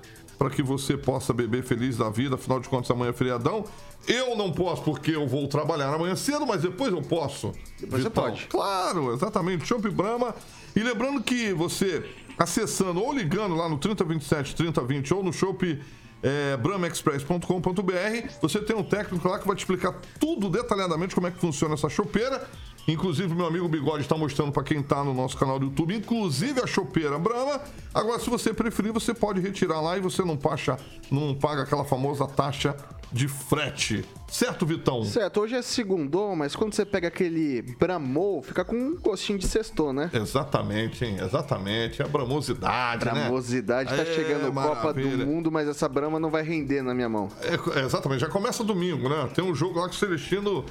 [0.43, 3.65] para que você possa beber feliz da vida, afinal de contas amanhã é feriadão.
[4.09, 7.53] Eu não posso porque eu vou trabalhar amanhã cedo, mas depois eu posso.
[7.79, 8.25] Depois Vital.
[8.25, 8.47] você pode.
[8.49, 9.65] Claro, exatamente.
[9.65, 10.35] Chopp Brahma.
[10.75, 12.05] E lembrando que você
[12.37, 15.81] acessando ou ligando lá no 3027 3020 ou no Chopp
[16.21, 18.29] é, bramaexpress.com.br.
[18.41, 21.75] Você tem um técnico lá que vai te explicar tudo detalhadamente como é que funciona
[21.75, 22.49] essa chopeira.
[22.87, 26.61] Inclusive, meu amigo Bigode está mostrando para quem está no nosso canal do YouTube, inclusive
[26.61, 27.61] a chopeira Brahma.
[27.95, 30.79] Agora, se você preferir, você pode retirar lá e você não, paga,
[31.11, 32.75] não paga aquela famosa taxa
[33.13, 34.05] de frete.
[34.27, 35.05] Certo, Vitão?
[35.05, 39.47] Certo, hoje é segundo, mas quando você pega aquele Bramou, fica com um gostinho de
[39.47, 40.11] sexto, né?
[40.13, 41.19] Exatamente, hein?
[41.21, 42.03] Exatamente.
[42.03, 43.13] A bramosidade, né?
[43.13, 45.27] Bramosidade tá É, chegando Copa do.
[45.27, 47.29] Mundo, mas essa Brahma não vai render na minha mão.
[47.43, 49.29] É, é, exatamente, já começa domingo, né?
[49.35, 50.65] Tem um jogo lá que o Celestino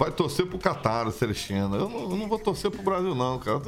[0.00, 1.76] vai torcer pro Catar, o Celestino.
[1.76, 3.60] Eu não, eu não vou torcer pro Brasil, não, cara.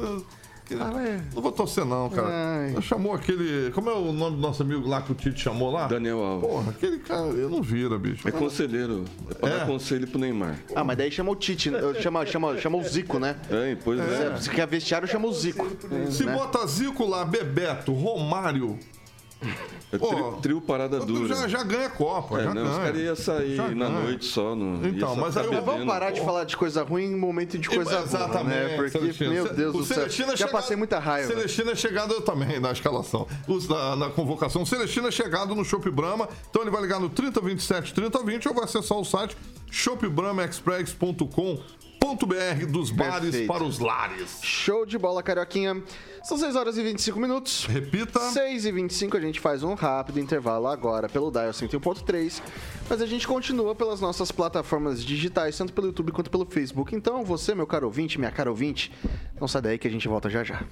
[0.79, 1.21] Ah, é.
[1.35, 2.27] Não vou torcer, não, cara.
[2.31, 2.81] Ai.
[2.81, 3.69] Chamou aquele.
[3.71, 5.87] Como é o nome do nosso amigo lá que o Tite chamou lá?
[5.87, 6.49] Daniel Alves.
[6.49, 8.27] Porra, aquele cara, eu não vira, bicho.
[8.27, 9.03] É conselheiro.
[9.29, 9.57] É pra É.
[9.59, 10.57] dar conselho pro Neymar.
[10.73, 11.79] Ah, mas daí chama o Tite, né?
[11.99, 13.35] chama, chama, chama o Zico, né?
[13.51, 14.37] É, pois é.
[14.37, 15.67] Se quer vestiário, chama o Zico.
[16.09, 16.33] Se né?
[16.33, 18.79] bota Zico lá, Bebeto, Romário.
[19.91, 21.27] É trio, trio parada dura.
[21.35, 22.83] Já, já ganha a Copa, É, já não, os ganha.
[22.83, 23.89] caras iam sair Já na ganha.
[23.89, 24.55] noite só.
[24.55, 27.91] Não, Então, mas aí vamos parar de falar de coisa ruim em momento de coisa
[27.91, 28.75] boa, Exatamente, né?
[28.75, 29.31] Porque, Celestino.
[29.33, 31.27] meu Deus O do céu, Celestino é já chegado- passei muita raiva.
[31.27, 34.65] Celestino é chegado também na escalação, Os na, na convocação.
[34.65, 38.63] Celestino é chegado no Shop Brahma, então ele vai ligar no 3027 3020 ou vai
[38.63, 39.37] acessar o site
[42.03, 43.47] shopbramaexpress.com.br dos bares Perfeito.
[43.47, 44.39] para os lares.
[44.41, 45.81] Show de bola, Carioquinha.
[46.23, 47.65] São 6 horas e 25 minutos.
[47.65, 48.19] Repita.
[48.19, 52.41] 6 e 25 a gente faz um rápido intervalo agora pelo Dial 101.3,
[52.89, 56.95] mas a gente continua pelas nossas plataformas digitais, tanto pelo YouTube quanto pelo Facebook.
[56.95, 58.91] Então, você, meu caro ouvinte, minha cara ouvinte,
[59.39, 60.63] não sai daí que a gente volta já já.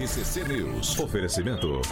[0.00, 0.98] RCC News.
[0.98, 1.82] Oferecimento.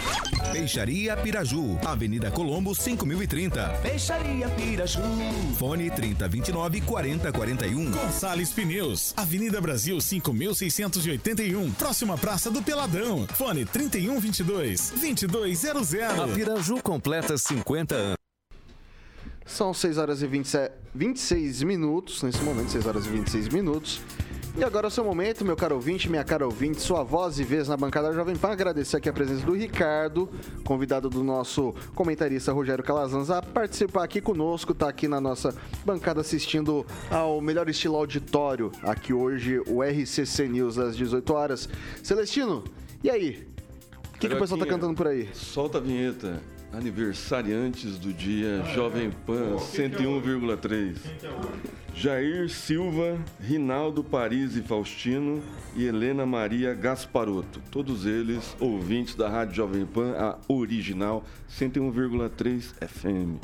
[0.52, 3.68] Peixaria Piraju, Avenida Colombo 5030.
[3.82, 5.00] Peixaria Piraju.
[5.58, 7.90] Fone 3029 4041.
[7.90, 13.26] Gonçalves Pneus, Avenida Brasil 5681, próxima Praça do Peladão.
[13.34, 16.34] Fone 3122 2200.
[16.34, 18.20] Piraju completa 50 anos.
[19.44, 24.00] São 6 horas e 27, 26 minutos, nesse momento, 6 horas e 26 minutos.
[24.56, 27.44] E agora é o seu momento, meu caro ouvinte, minha cara ouvinte, sua voz e
[27.44, 28.48] vez na bancada Jovem Pan.
[28.48, 30.28] Agradecer aqui a presença do Ricardo,
[30.64, 36.20] convidado do nosso comentarista Rogério Calazans a participar aqui conosco, tá aqui na nossa bancada
[36.20, 41.68] assistindo ao melhor estilo auditório, aqui hoje o RCC News às 18 horas.
[42.02, 42.64] Celestino,
[43.02, 43.46] e aí?
[44.14, 45.28] O que, que o pessoal tá cantando por aí?
[45.32, 46.42] Solta a vinheta.
[46.72, 50.98] Aniversariantes do dia, Jovem Pan 101,3.
[51.92, 55.42] Jair Silva, Rinaldo Paris e Faustino
[55.74, 57.60] e Helena Maria Gasparotto.
[57.72, 63.40] Todos eles ouvintes da Rádio Jovem Pan, a original 101,3 FM.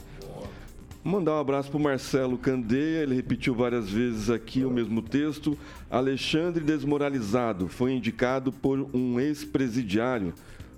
[1.02, 5.56] Mandar um abraço pro Marcelo Candeia, ele repetiu várias vezes aqui o mesmo texto.
[5.88, 10.34] Alexandre Desmoralizado foi indicado por um ex-presidiário,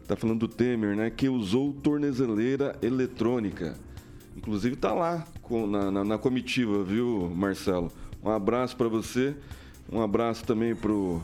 [0.09, 3.77] tá falando do Temer, né, que usou tornezeleira eletrônica.
[4.37, 7.93] Inclusive tá lá com- na, na- na comitiva, viu, Marcelo?
[8.25, 9.35] Um abraço para você,
[9.93, 11.21] um abraço também pro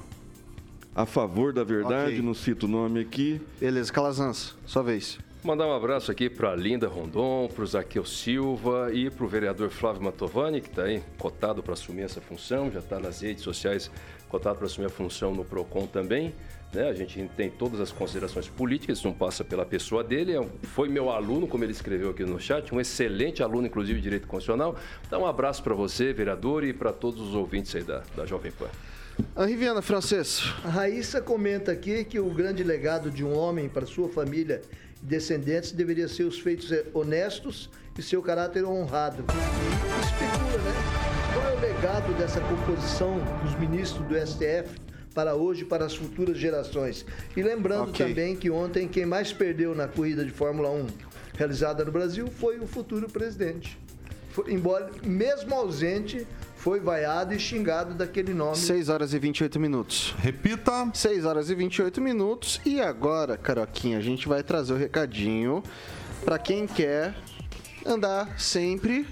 [0.95, 2.23] A Favor da Verdade, Ok.
[2.23, 3.41] não cito o nome aqui.
[3.59, 5.19] Beleza, Calazans, sua vez.
[5.43, 9.69] Mandar um abraço aqui para Linda Rondon, para o Zaqueu Silva e para o vereador
[9.71, 13.91] Flávio Mantovani, que está aí cotado para assumir essa função, já está nas redes sociais
[14.29, 16.33] cotado para assumir a função no PROCON também.
[16.75, 16.89] Né?
[16.89, 20.33] A gente tem todas as considerações políticas, isso não passa pela pessoa dele.
[20.33, 23.99] é um- Foi meu aluno, como ele escreveu aqui no chat, um excelente aluno, inclusive,
[23.99, 24.77] de Direito Constitucional.
[25.07, 28.51] Então, um abraço para você, vereador, e para todos os ouvintes aí da, da Jovem
[28.51, 28.67] Pan.
[29.39, 30.43] Henri Viana, francês.
[30.65, 34.61] A Raíssa comenta aqui que o grande legado de um homem para sua família
[35.01, 39.25] e descendentes deveria ser os feitos honestos e seu caráter honrado.
[40.03, 40.73] Especula, né?
[41.33, 44.75] Qual é o legado dessa composição dos ministros do STF
[45.15, 47.07] para hoje e para as futuras gerações?
[47.37, 48.07] E lembrando Ok.
[48.07, 50.87] também que ontem quem mais perdeu na corrida de Fórmula 1
[51.37, 53.79] realizada no Brasil foi o futuro presidente.
[54.31, 58.57] Foi- embora, mesmo ausente, foi vaiado e xingado daquele nome.
[58.57, 60.13] 6 horas e 28 minutos.
[60.19, 60.91] Repita.
[60.93, 62.61] 6 horas e 28 minutos.
[62.65, 65.63] E agora, Caroquinha, a gente vai trazer o recadinho
[66.25, 67.15] para quem quer
[67.87, 69.07] andar sempre.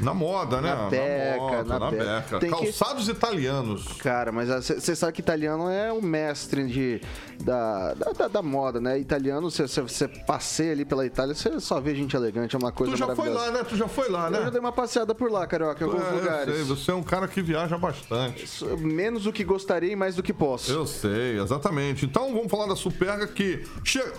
[0.00, 0.74] Na moda, né?
[0.74, 2.04] Na beca, moda, na na beca.
[2.04, 2.38] beca.
[2.40, 3.86] Tem que- Calçados italianos.
[3.98, 7.00] Cara, mas você sabe que italiano é o mestre de,
[7.40, 8.98] da, da, da- da moda, né?
[8.98, 12.98] Italiano, você passeia ali pela Itália, você só vê gente elegante, é uma coisa Tu
[12.98, 13.64] já foi lá, né?
[13.64, 14.38] Tu já foi lá, né?
[14.38, 16.54] Eu já dei uma passeada por lá, Carioca, em alguns É, eu lugares.
[16.54, 18.44] sei, você é um cara que viaja bastante.
[18.78, 20.72] Menos do que gostaria e mais do que posso.
[20.72, 22.04] Eu sei, exatamente.
[22.04, 23.64] Então vamos falar da Superga que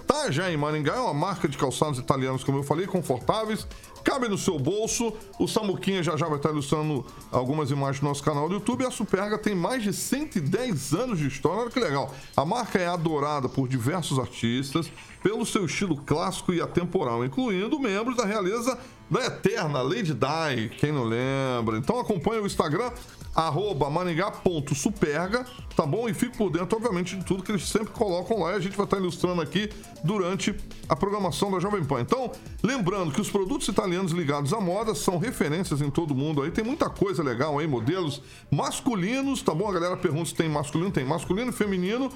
[0.07, 3.67] tá já em Maringá, é uma marca de calçados italianos, como eu falei, confortáveis,
[4.03, 5.13] cabe no seu bolso.
[5.39, 8.85] O Samuquinha já já vai estar ilustrando algumas imagens no nosso canal do YouTube.
[8.85, 11.61] A Superga tem mais de 110 anos de história.
[11.61, 12.13] Olha que legal.
[12.35, 14.91] A marca é adorada por diversos artistas
[15.23, 18.77] pelo seu estilo clássico e atemporal, incluindo membros da realeza
[19.09, 21.77] da eterna Lady Di, quem não lembra.
[21.77, 22.91] Então acompanhe o Instagram,
[23.33, 26.07] arroba maringá.superga, tá bom?
[26.07, 28.77] E fique por dentro, obviamente, de tudo que eles sempre colocam lá e a gente
[28.77, 29.69] vai estar ilustrando aqui
[30.03, 30.55] durante
[30.87, 32.01] a programação da Jovem Pan.
[32.01, 32.31] Então,
[32.61, 36.63] lembrando que os produtos italianos ligados à moda são referências em todo mundo aí, tem
[36.63, 39.69] muita coisa legal aí, modelos masculinos, tá bom?
[39.69, 42.09] A galera pergunta se tem masculino, tem masculino e feminino.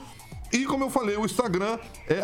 [0.51, 2.21] E como eu falei, o Instagram é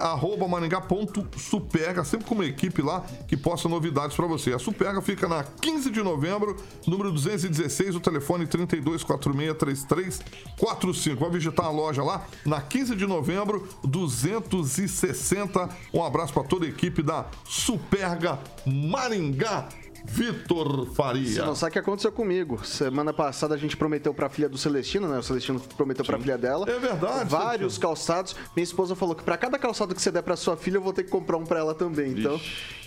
[0.48, 4.54] maringá.superga, sempre com uma equipe lá que posta novidades para você.
[4.54, 6.56] A Superga fica na 15 de novembro,
[6.88, 11.23] número 216, o telefone 32463345.
[11.24, 15.70] Vai visitar a loja lá na 15 de novembro, 260.
[15.94, 19.70] Um abraço para toda a equipe da Superga Maringá.
[20.06, 21.26] Vitor Faria.
[21.30, 22.60] Você não sabe o que aconteceu comigo.
[22.66, 25.18] Semana passada a gente prometeu pra filha do Celestino, né?
[25.20, 26.70] O Celestino prometeu pra filha dela.
[26.70, 28.36] É verdade, Vários calçados.
[28.54, 30.92] Minha esposa falou que pra cada calçado que você der pra sua filha, eu vou
[30.92, 32.12] ter que comprar um pra ela também.
[32.20, 32.38] Então,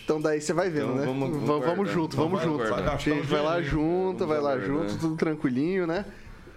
[0.05, 1.07] então daí você vai vendo, Então, né?
[1.07, 2.75] vamos- Vamos, vamos junto, Vamos vamos junto.
[2.75, 4.67] A gente vai lá junto, vai lá guardar.
[4.67, 6.05] junto, tudo tranquilinho, né?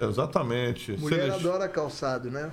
[0.02, 0.94] Exatamente.
[1.00, 2.52] Mulher adora calçado, né?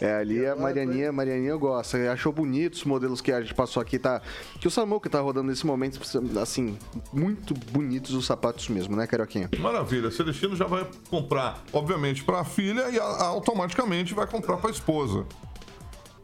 [0.00, 2.12] É, ali a Marianinha, Marianinha gosta.
[2.12, 4.22] Achou bonitos os modelos que a gente passou aqui, tá?
[4.60, 6.00] Que o Samuca tá rodando nesse momento,
[6.40, 6.78] assim,
[7.12, 9.50] muito bonitos os sapatos mesmo, né, Carioquinha?
[9.58, 10.10] Maravilha.
[10.10, 15.26] Celestino já vai comprar, obviamente, para a filha e automaticamente vai comprar para a esposa.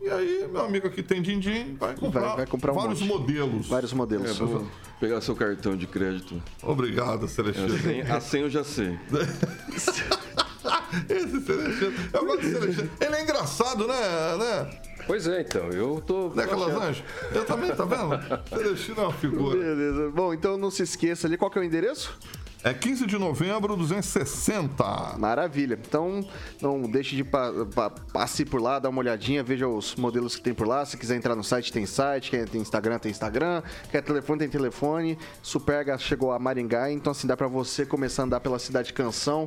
[0.04, 3.08] E aí, meu amigo aqui tem din-din, vai comprar, Vai- vai comprar um vários monte.
[3.20, 3.68] modelos.
[3.68, 4.30] Vários modelos.
[4.30, 4.66] É, vou
[5.00, 6.42] pegar seu cartão de crédito.
[6.62, 7.78] Obrigado, A Celestino.
[7.78, 8.98] senha, a senha eu já sei.
[11.08, 11.92] Esse Celestino.
[12.12, 12.90] Eu gosto do Celestino.
[13.00, 14.36] Ele é engraçado, né?
[14.38, 14.80] né?
[15.06, 16.28] Pois é, então, eu tô.
[16.34, 17.02] Né, Calazans?
[17.34, 18.20] Eu também, tá vendo?
[18.48, 19.58] Celestino é uma figura.
[19.58, 20.10] Beleza.
[20.10, 22.16] Bom, então não se esqueça ali, qual que é o endereço?
[22.64, 25.18] É 15 de novembro, 260.
[25.18, 25.78] Maravilha.
[25.78, 26.26] Então,
[26.62, 30.40] não deixe de pa pa passe por lá, dar uma olhadinha, veja os modelos que
[30.40, 30.82] tem por lá.
[30.86, 32.30] Se quiser entrar no site, tem site.
[32.30, 33.62] Quer tem Instagram, tem Instagram.
[33.90, 35.18] Quer telefone, tem telefone.
[35.42, 39.46] Superga chegou a Maringá, então assim dá pra você começar a andar pela cidade Canção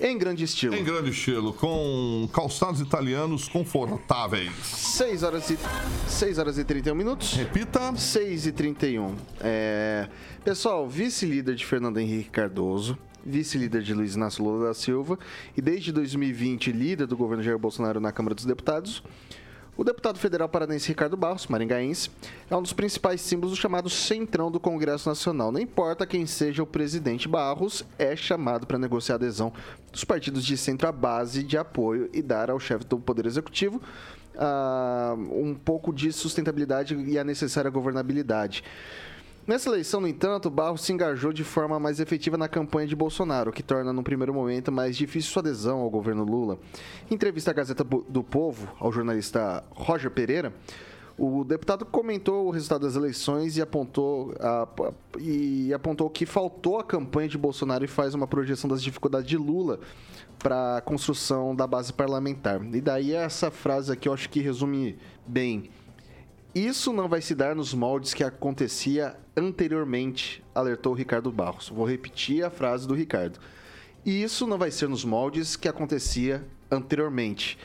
[0.00, 0.74] em grande estilo.
[0.74, 4.52] Em grande estilo, com calçados italianos confortáveis.
[4.62, 5.58] 6 horas e
[6.08, 7.34] 6 horas e 31 minutos.
[7.34, 7.94] Repita.
[7.96, 9.14] 6 e 31.
[9.40, 10.08] É...
[10.44, 15.18] Pessoal, vice-líder de Fernando Henrique Cardoso, vice-líder de Luiz Inácio Lula da Silva
[15.56, 19.02] e desde 2020 líder do governo Jair Bolsonaro na Câmara dos Deputados,
[19.76, 22.10] o deputado federal paranaense Ricardo Barros, maringaense,
[22.48, 25.50] é um dos principais símbolos do chamado centrão do Congresso Nacional.
[25.50, 29.52] Não importa quem seja o presidente, Barros é chamado para negociar a adesão
[29.90, 33.82] dos partidos de centro à base de apoio e dar ao chefe do Poder Executivo
[34.36, 38.62] ah, um pouco de sustentabilidade e a necessária governabilidade.
[39.46, 43.52] Nessa eleição, no entanto, Barros se engajou de forma mais efetiva na campanha de Bolsonaro,
[43.52, 46.58] que torna, num primeiro momento, mais difícil sua adesão ao governo Lula.
[47.10, 50.50] Em entrevista à Gazeta do Povo, ao jornalista Roger Pereira,
[51.18, 54.66] o deputado comentou o resultado das eleições e apontou, a-
[55.20, 59.36] e apontou que faltou a campanha de Bolsonaro e faz uma projeção das dificuldades de
[59.36, 59.78] Lula
[60.38, 62.64] para a construção da base parlamentar.
[62.74, 65.70] E daí essa frase aqui eu acho que resume bem.
[66.54, 71.68] Isso não vai se dar nos moldes que acontecia anteriormente, alertou Ricardo Barros.
[71.68, 73.40] Vou repetir a frase do Ricardo.
[74.06, 77.58] Isso não vai ser nos moldes que acontecia anteriormente.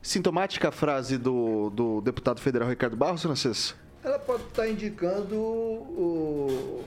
[0.00, 3.78] Sintomática a frase do, do deputado federal Ricardo Barros, Francisco?
[4.02, 6.82] Ela pode estar indicando, o-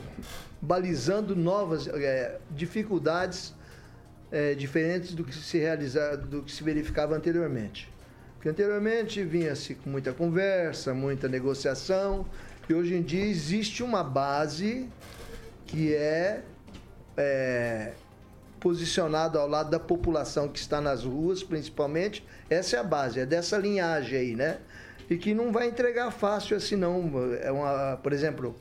[0.61, 3.53] balizando novas é, dificuldades
[4.29, 7.87] é, diferentes do que se realizava, do que se verificava anteriormente.
[8.45, 12.27] Porque anteriormente vinha-se com muita conversa, muita negociação,
[12.69, 14.87] e hoje em dia existe uma base
[15.65, 16.43] que é,
[17.17, 17.93] é
[18.59, 22.23] posicionado ao lado da população que está nas ruas, principalmente.
[22.47, 24.59] Essa é a base, é dessa linhagem aí, né?
[25.09, 27.11] E que não vai entregar fácil assim, não.
[27.41, 28.55] É uma, por exemplo,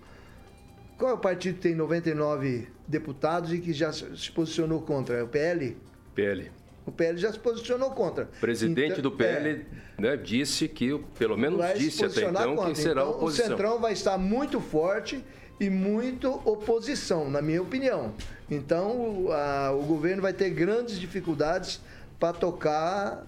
[0.96, 5.18] qual é o partido que tem 99 deputados e que já se posicionou contra?
[5.18, 5.76] É o PL?
[6.14, 6.50] PL.
[6.86, 8.24] O PL já se posicionou contra.
[8.24, 9.64] O presidente Então, do PL
[9.98, 12.74] né, disse que, pelo menos vai disse até então, que contra.
[12.74, 13.46] será Então, oposição.
[13.46, 15.24] O Centrão vai estar muito forte
[15.58, 18.12] e muito oposição, na minha opinião.
[18.50, 18.90] Então,
[19.24, 21.80] o, a- o governo vai ter grandes dificuldades
[22.20, 23.24] para tocar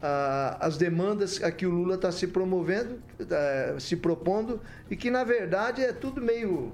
[0.00, 5.10] a- as demandas a que o Lula está se promovendo, eh, se propondo, e que,
[5.10, 6.72] na verdade, é tudo meio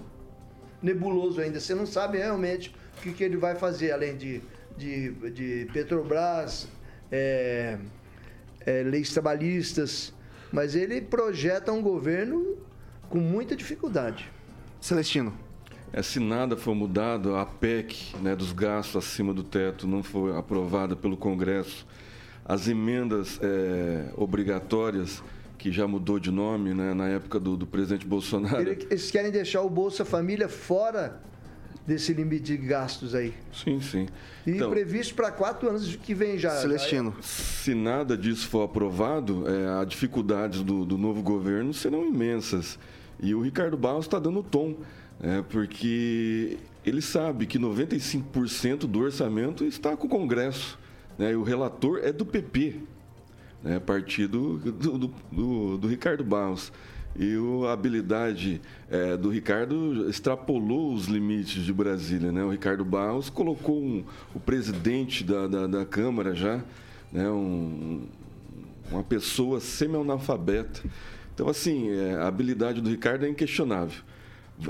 [0.80, 1.58] nebuloso ainda.
[1.58, 4.42] Você não sabe realmente o que, que ele vai fazer, além de,
[4.76, 6.68] de, de Petrobras,
[7.10, 7.78] é,
[8.60, 10.12] é, leis trabalhistas.
[10.52, 12.56] Mas ele projeta um governo
[13.08, 14.30] com muita dificuldade.
[14.80, 15.32] Celestino.
[15.92, 20.36] é, se nada for mudado, a PEC né, dos gastos acima do teto não for
[20.36, 21.86] aprovada pelo Congresso,
[22.44, 25.22] as emendas é, obrigatórias,
[25.56, 28.68] que já mudou de nome né, na época do, do presidente Bolsonaro.
[28.68, 31.22] Eles querem deixar o Bolsa Família fora
[31.86, 33.34] desse limite de gastos aí.
[33.52, 34.06] Sim, sim.
[34.46, 36.50] E então, previsto para quatro anos que vem já.
[36.50, 37.14] Celestino.
[37.20, 42.78] Se nada disso for aprovado, é, as dificuldades do, do novo governo serão imensas.
[43.20, 44.76] E o Ricardo Barros está dando tom,
[45.20, 50.78] é, porque ele sabe que 95% do orçamento está com o Congresso.
[51.16, 52.80] Né, e o relator é do PP,
[53.62, 56.72] né, partido do, do, do, do Ricardo Barros.
[57.16, 57.36] E
[57.68, 58.60] a habilidade
[58.90, 62.32] é, do Ricardo extrapolou os limites de Brasília.
[62.32, 62.42] Né?
[62.42, 64.04] O Ricardo Barros colocou um,
[64.34, 66.60] o presidente da, da, da Câmara já,
[67.12, 67.30] né?
[67.30, 68.02] Um,
[68.90, 70.82] uma pessoa semi-analfabeta.
[71.34, 74.02] Então, assim, é, a habilidade do Ricardo é inquestionável.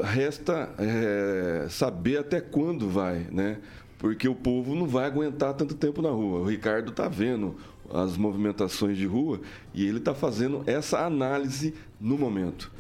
[0.03, 3.59] Resta é, saber até quando vai, né?
[3.99, 6.41] Porque o povo não vai aguentar tanto tempo na rua.
[6.41, 7.57] O Ricardo está vendo
[7.93, 9.41] as movimentações de rua
[9.73, 12.71] e ele está fazendo essa análise no momento.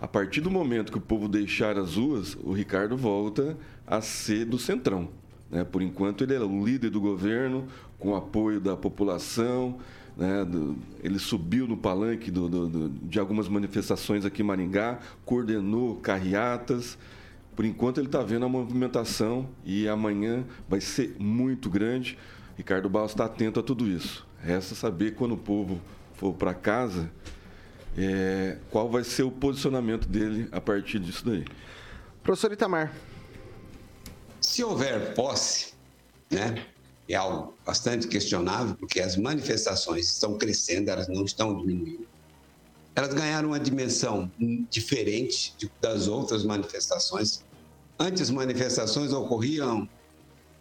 [0.00, 4.44] A partir do momento que o povo deixar as ruas, o Ricardo volta a ser
[4.44, 5.08] do centrão.
[5.50, 5.64] Né?
[5.64, 7.66] Por enquanto, ele é o líder do governo,
[7.98, 9.78] com apoio da população.
[10.16, 10.46] Né?
[11.02, 16.96] ele subiu no palanque do, do, do, de algumas manifestações aqui em Maringá, coordenou carreatas.
[17.56, 22.16] Por enquanto, ele está vendo a movimentação e amanhã vai ser muito grande.
[22.56, 24.27] Ricardo Barros está atento a tudo isso.
[24.42, 25.80] Resta saber quando o povo
[26.14, 27.10] for para casa
[27.96, 31.44] é, qual vai ser o posicionamento dele a partir disso daí.
[32.22, 32.92] Professor Itamar.
[34.40, 35.72] Se houver posse,
[36.30, 36.64] né,
[37.08, 42.06] é algo bastante questionável, porque as manifestações estão crescendo, elas não estão diminuindo.
[42.94, 44.30] Elas ganharam uma dimensão
[44.70, 47.44] diferente das outras manifestações.
[47.98, 49.88] Antes, manifestações ocorriam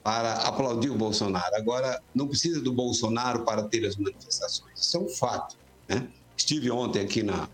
[0.08, 1.54] para aplaudir o Bolsonaro.
[1.54, 4.80] Agora, não precisa do Bolsonaro para ter as manifestações.
[4.80, 5.58] Isso é um fato.
[5.86, 6.08] Né?
[6.38, 7.50] Estive ontem aqui na,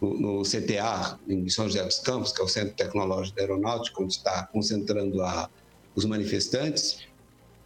[0.00, 4.02] no, no, CTA, em São José dos Campos, que é o Centro Tecnológico da Aeronáutica,
[4.02, 5.48] onde está concentrando a,
[5.94, 7.06] os manifestantes.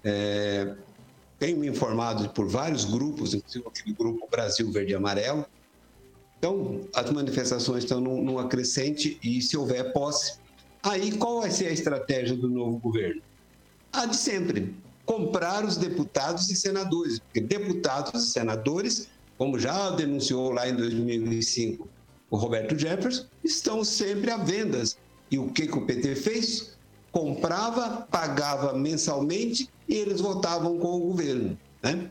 [0.04, 0.74] É,
[1.38, 5.46] tenho me informado por vários grupos, inclusive aquele grupo Brasil Verde e Amarelo.
[6.38, 10.38] Então, as manifestações estão num, numa crescente e, se houver posse,
[10.82, 13.22] aí qual vai ser a estratégia do novo governo?
[13.92, 14.74] A de sempre:
[15.04, 17.18] comprar os deputados e senadores.
[17.18, 21.88] Porque deputados e senadores, como já denunciou lá em 2005
[22.30, 24.98] o Roberto Jefferson, estão sempre à vendas.
[25.30, 26.76] E o que, que o PT fez?
[27.10, 31.58] Comprava, pagava mensalmente e eles votavam com o governo.
[31.82, 32.10] Né?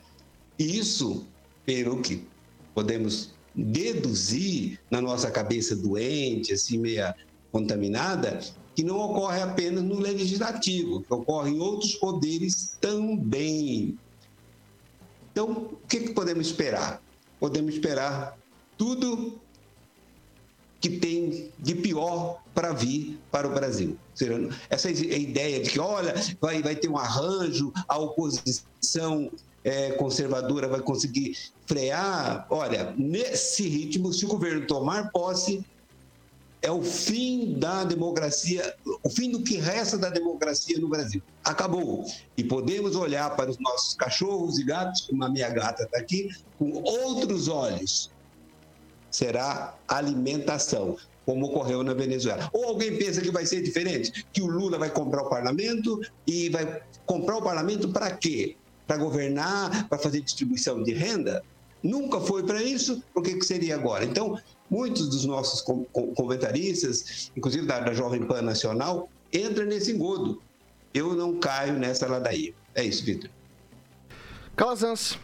[0.57, 1.25] Isso,
[1.65, 2.25] pelo que
[2.73, 7.15] podemos deduzir na nossa cabeça doente, assim, meia
[7.51, 8.39] contaminada,
[8.77, 13.97] que não ocorre apenas no legislativo, ocorre em outros poderes também.
[15.31, 17.01] Então, o que, que podemos esperar?
[17.39, 18.37] Podemos esperar
[18.77, 19.39] tudo
[20.79, 23.97] que tem de pior para vir para o Brasil.
[24.69, 29.31] Essa ideia de que, olha, vai, vai ter um arranjo, a oposição
[29.63, 32.45] é, conservadora vai conseguir frear.
[32.51, 35.65] Olha, nesse ritmo, se o governo tomar posse,
[36.61, 41.21] é o fim da democracia, o fim do que resta da democracia no Brasil.
[41.43, 42.05] Acabou.
[42.35, 46.29] E podemos olhar para os nossos cachorros e gatos, como a minha gata está aqui,
[46.57, 48.11] com outros olhos.
[49.11, 52.49] Será alimentação, como ocorreu na Venezuela.
[52.51, 54.25] Ou alguém pensa que vai ser diferente?
[54.33, 58.55] Que o Lula vai comprar o parlamento e vai comprar o parlamento para quê?
[58.85, 61.43] Para governar, para fazer distribuição de renda?
[61.81, 64.03] Nunca foi para isso, por que, que seria agora?
[64.03, 65.61] Então, muitos dos nossos
[66.15, 70.41] comentaristas, inclusive da, da Jovem Pan Nacional, entram nesse engodo.
[70.93, 72.53] Eu não caio nessa ladainha.
[72.73, 73.29] É isso, Vitor.
[74.55, 75.19] Calazans.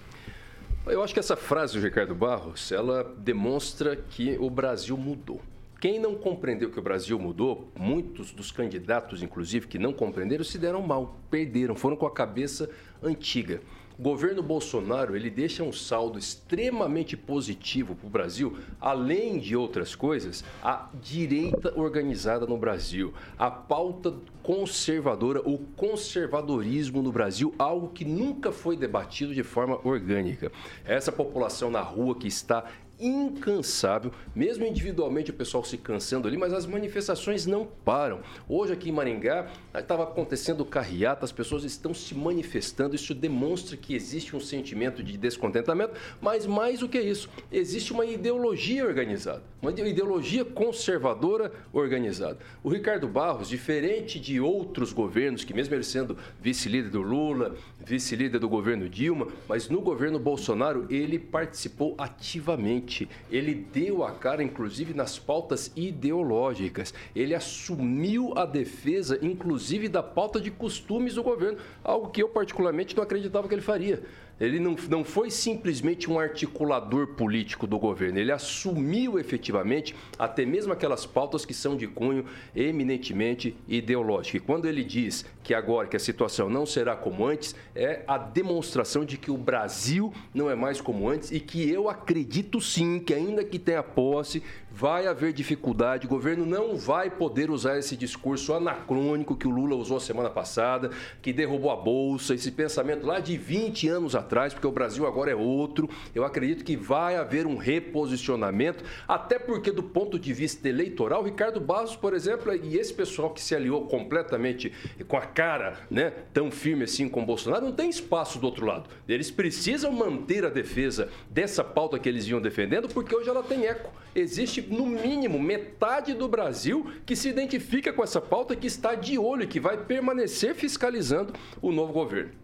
[0.85, 5.41] Eu acho que essa frase do Ricardo Barros, ela demonstra que o Brasil mudou.
[5.79, 10.57] Quem não compreendeu que o Brasil mudou, muitos dos candidatos, inclusive, que não compreenderam, se
[10.57, 12.69] deram mal, perderam, foram com a cabeça
[13.01, 13.61] antiga.
[13.97, 19.95] O governo Bolsonaro ele deixa um saldo extremamente positivo para o Brasil, além de outras
[19.95, 28.03] coisas, a direita organizada no Brasil, a pauta conservadora, o conservadorismo no Brasil, algo que
[28.03, 30.51] nunca foi debatido de forma orgânica.
[30.83, 32.65] Essa população na rua que está
[32.99, 38.21] incansável, mesmo individualmente o pessoal se cansando ali, mas as manifestações não param.
[38.47, 43.95] Hoje aqui em Maringá estava acontecendo carreata, as pessoas estão se manifestando, isso demonstra que
[43.95, 49.52] existe um sentimento de descontentamento, mas mais do que isso, existe uma ideologia organizada.
[49.71, 52.39] Uma ideologia conservadora organizada.
[52.63, 58.39] O Ricardo Barros, diferente de outros governos, que mesmo ele sendo vice-líder do Lula, vice-líder
[58.39, 63.07] do governo Dilma, mas no governo Bolsonaro ele participou ativamente.
[63.31, 66.93] Ele deu a cara, inclusive, nas pautas ideológicas.
[67.15, 72.95] Ele assumiu a defesa, inclusive, da pauta de costumes do governo, algo que eu particularmente
[72.95, 74.03] não acreditava que ele faria.
[74.43, 80.73] Ele não, não foi simplesmente um articulador político do governo, ele assumiu efetivamente até mesmo
[80.73, 82.25] aquelas pautas que são de cunho
[82.55, 84.37] eminentemente ideológico.
[84.37, 88.17] E quando ele diz que agora que a situação não será como antes, é a
[88.17, 92.99] demonstração de que o Brasil não é mais como antes e que eu acredito sim
[92.99, 94.41] que ainda que tenha posse,
[94.71, 99.75] vai haver dificuldade, o governo não vai poder usar esse discurso anacrônico que o Lula
[99.75, 100.89] usou semana passada,
[101.21, 105.29] que derrubou a bolsa, esse pensamento lá de 20 anos atrás, porque o Brasil agora
[105.29, 105.87] é outro.
[106.15, 111.59] Eu acredito que vai haver um reposicionamento, até porque do ponto de vista eleitoral, Ricardo
[111.59, 114.73] Barros, por exemplo, e esse pessoal que se aliou completamente
[115.07, 118.89] com a cara, né, tão firme assim com Bolsonaro, não tem espaço do outro lado.
[119.07, 123.65] Eles precisam manter a defesa dessa pauta que eles iam defendendo, porque hoje ela tem
[123.65, 123.91] eco.
[124.15, 129.17] Existe no mínimo metade do Brasil que se identifica com essa pauta, que está de
[129.17, 132.42] olho e que vai permanecer fiscalizando o novo governo.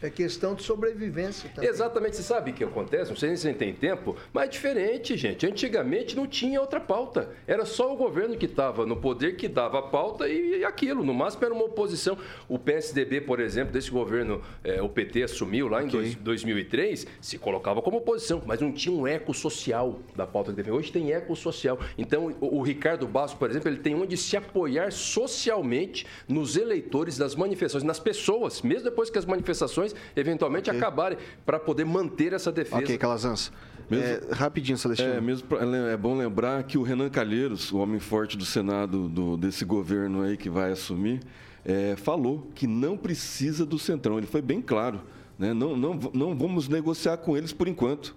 [0.00, 1.68] É questão de sobrevivência também.
[1.68, 3.10] Exatamente, você sabe o que acontece?
[3.10, 5.46] Não sei se você tem tempo, mas é diferente, gente.
[5.46, 7.30] Antigamente não tinha outra pauta.
[7.46, 11.02] Era só o governo que estava no poder que dava a pauta e, aquilo.
[11.02, 12.16] No máximo era uma oposição.
[12.48, 17.38] O PSDB, por exemplo, desse governo, é, o PT assumiu lá em dois, 2003, se
[17.38, 20.70] colocava como oposição, mas não tinha um eco social da pauta que teve.
[20.70, 21.78] Hoje tem eco social.
[21.96, 27.18] Então, o, o Ricardo Basso, por exemplo, ele tem onde se apoiar socialmente nos eleitores
[27.18, 30.80] das manifestações, nas pessoas, mesmo depois que as manifestações eventualmente Ok.
[30.80, 32.76] acabarem para poder manter essa defesa.
[32.82, 33.52] Ok, Calazans.
[33.90, 35.14] Mesmo- É, rapidinho, Celestino.
[35.14, 39.08] É, mesmo pra- é bom lembrar que o Renan Calheiros, o homem forte do Senado
[39.08, 41.20] do- desse governo aí que vai assumir,
[41.64, 44.18] é, falou que não precisa do Centrão.
[44.18, 45.00] Ele foi bem claro.
[45.38, 45.54] Né?
[45.54, 48.14] Não, não, não vamos negociar com eles por enquanto.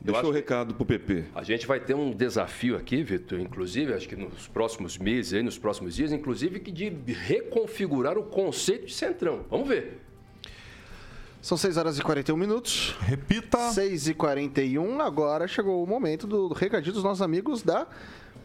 [0.00, 1.26] Deixou acho o recado pro PP.
[1.32, 5.44] A gente vai ter um desafio aqui, Vitor, inclusive, acho que nos próximos meses, aí,
[5.44, 9.44] nos próximos dias, inclusive, que de reconfigurar o conceito de centrão.
[9.48, 10.00] Vamos ver.
[11.42, 12.94] São 6 horas e 41 minutos.
[13.00, 13.58] Repita.
[13.72, 17.84] 6 e 41 agora chegou o momento do recadinho dos nossos amigos da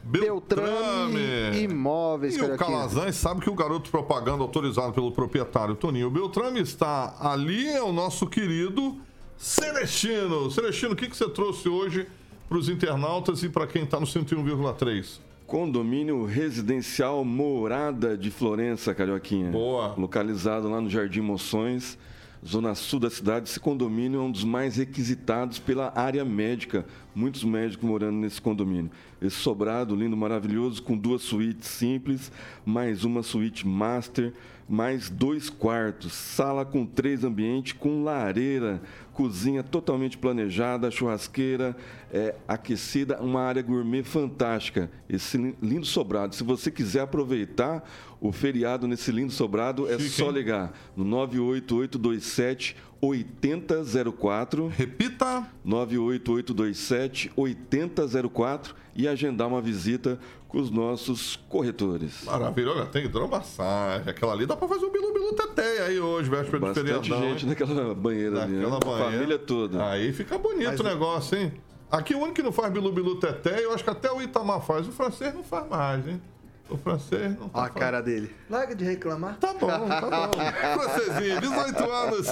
[0.03, 2.35] Beltrame, Imóveis.
[2.35, 2.57] E o.
[2.57, 7.91] Calazans sabe que o garoto propaganda autorizado pelo proprietário Toninho Beltrame está ali, é o
[7.91, 8.97] nosso querido
[9.37, 10.49] Celestino.
[10.49, 12.07] Celestino, o que, que você trouxe hoje
[12.49, 15.19] para os internautas e para quem está no 101,3?
[15.45, 19.51] Condomínio residencial Morada de Florença, Carioquinha.
[19.51, 19.93] Boa.
[19.95, 21.97] Localizado lá no Jardim Moções,
[22.45, 23.49] zona sul da cidade.
[23.49, 26.85] Esse condomínio é um dos mais requisitados pela área médica.
[27.17, 28.91] Muitos médicos morando nesse condomínio.
[29.19, 32.31] Esse sobrado lindo, maravilhoso, com duas suítes simples,
[32.63, 34.31] mais uma suíte master,
[34.69, 38.79] mais dois quartos, sala com três ambientes, com lareira,
[39.13, 41.75] cozinha totalmente planejada, churrasqueira
[42.13, 44.91] é, aquecida, uma área gourmet fantástica.
[45.09, 46.35] Esse li- lindo sobrado.
[46.35, 47.89] Se você quiser aproveitar
[48.21, 54.67] o feriado nesse lindo sobrado, é Chique, só ligar no 98827 8004.
[54.67, 55.47] Repita.
[55.63, 62.23] 98827 8004 e agendar uma visita com os nossos corretores.
[62.23, 64.09] Maravilha, olha, tem hidromassagem.
[64.09, 67.29] Aquela ali dá para fazer um bilu-bilu teté aí hoje, véspera de Bastante feriadão.
[67.29, 67.49] gente hein?
[67.49, 68.61] naquela banheira ali, né?
[68.61, 69.11] Naquela banheira.
[69.11, 69.89] Família toda.
[69.89, 71.53] Aí fica bonito o negócio, hein?
[71.91, 74.87] Aqui o único que não faz bilu-bilu teté, eu acho que até o Itamar faz.
[74.87, 76.21] O francês não faz mais, hein?
[76.69, 78.29] O francês não tá a cara dele.
[78.49, 79.37] Larga de reclamar.
[79.37, 80.81] Tá bom, tá bom.
[80.81, 82.27] Francesinho, 18 anos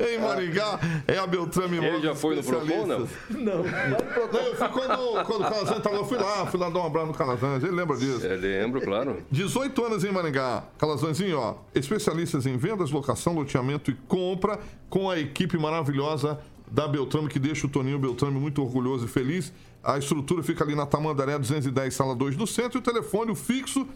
[0.00, 2.98] em Maringá, é a Beltrame Ele já foi no Procon, não?
[3.30, 6.70] Não, Não, eu fui quando, quando o Calazans tava lá, eu fui lá, fui lá
[6.70, 8.24] dar um abraço no Calazans, ele lembra disso.
[8.24, 9.22] Eu lembro, claro.
[9.30, 10.64] 18 anos em Maringá.
[10.78, 11.56] Calazanzinho, ó.
[11.74, 14.58] Especialistas em vendas, locação, loteamento e compra
[14.88, 16.38] com a equipe maravilhosa
[16.70, 19.52] da Beltrame, que deixa o Toninho Beltrame muito orgulhoso e feliz.
[19.82, 22.78] A estrutura fica ali na Tamandaré 210, sala 2 do centro.
[22.78, 23.86] E o telefone, o fixo,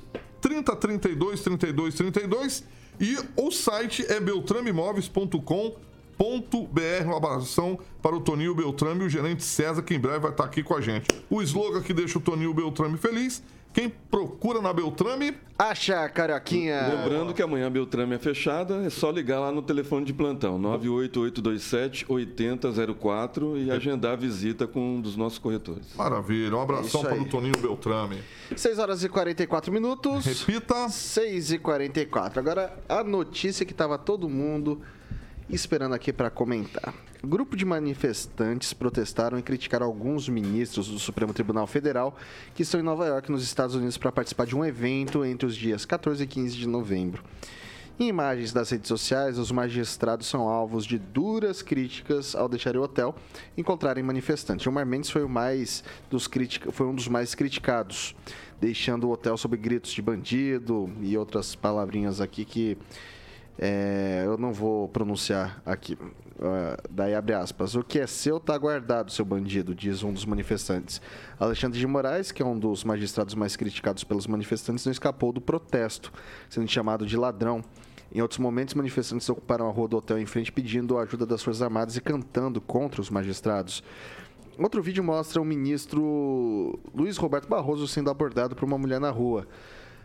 [0.40, 2.64] 3032 32 32.
[3.00, 7.04] E o site é beltrameimóveis.com.br.
[7.04, 10.44] Uma abração para o Toninho Beltrame e o gerente César, que em breve vai estar
[10.44, 11.08] aqui com a gente.
[11.28, 13.42] O slogan que deixa o Toninho Beltrame feliz.
[13.74, 16.86] Quem procura na Beltrame, Acha, Carioquinha.
[16.96, 20.56] Lembrando que amanhã a Beltrame é fechada, é só ligar lá no telefone de plantão,
[20.60, 25.92] 98827 8004 e agendar a visita com um dos nossos corretores.
[25.96, 28.22] Maravilha, um abração Isso para o Toninho Beltrame.
[28.54, 30.24] 6 horas e 44 minutos.
[30.24, 30.88] Repita.
[30.88, 32.38] 6 e 44.
[32.38, 34.82] Agora, a notícia que tava todo mundo
[35.50, 36.94] esperando aqui para comentar.
[37.26, 42.16] Grupo de manifestantes protestaram e criticaram alguns ministros do Supremo Tribunal Federal
[42.54, 45.56] que estão em Nova York, nos Estados Unidos, para participar de um evento entre os
[45.56, 47.22] dias 14 e 15 de novembro.
[47.96, 52.82] Em imagens das redes sociais, os magistrados são alvos de duras críticas ao deixarem o
[52.82, 53.14] hotel
[53.56, 54.64] e encontrarem manifestantes.
[54.64, 55.22] Gilmar Mendes foi,
[56.28, 58.16] critica, foi um dos mais criticados,
[58.60, 62.76] deixando o hotel sob gritos de bandido e outras palavrinhas aqui que
[63.56, 65.96] é, eu não vou pronunciar aqui.
[66.36, 67.74] Uh, daí abre aspas.
[67.74, 71.00] O que é seu está guardado, seu bandido, diz um dos manifestantes.
[71.38, 75.40] Alexandre de Moraes, que é um dos magistrados mais criticados pelos manifestantes, não escapou do
[75.40, 76.12] protesto,
[76.48, 77.62] sendo chamado de ladrão.
[78.12, 81.42] Em outros momentos, manifestantes ocuparam a rua do hotel em frente pedindo a ajuda das
[81.42, 83.82] Forças Armadas e cantando contra os magistrados.
[84.58, 89.48] Outro vídeo mostra o ministro Luiz Roberto Barroso sendo abordado por uma mulher na rua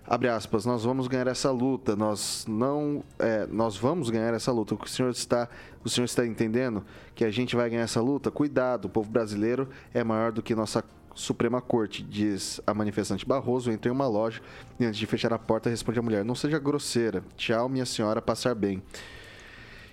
[0.09, 4.73] abre aspas, nós vamos ganhar essa luta, nós não, é, nós vamos ganhar essa luta.
[4.73, 5.47] O senhor está,
[5.83, 6.83] o senhor está entendendo
[7.13, 8.31] que a gente vai ganhar essa luta?
[8.31, 10.83] Cuidado, o povo brasileiro é maior do que nossa
[11.13, 14.41] Suprema Corte, diz a manifestante Barroso, entra em uma loja
[14.79, 18.19] e antes de fechar a porta responde a mulher, não seja grosseira, tchau minha senhora,
[18.19, 18.81] passar bem.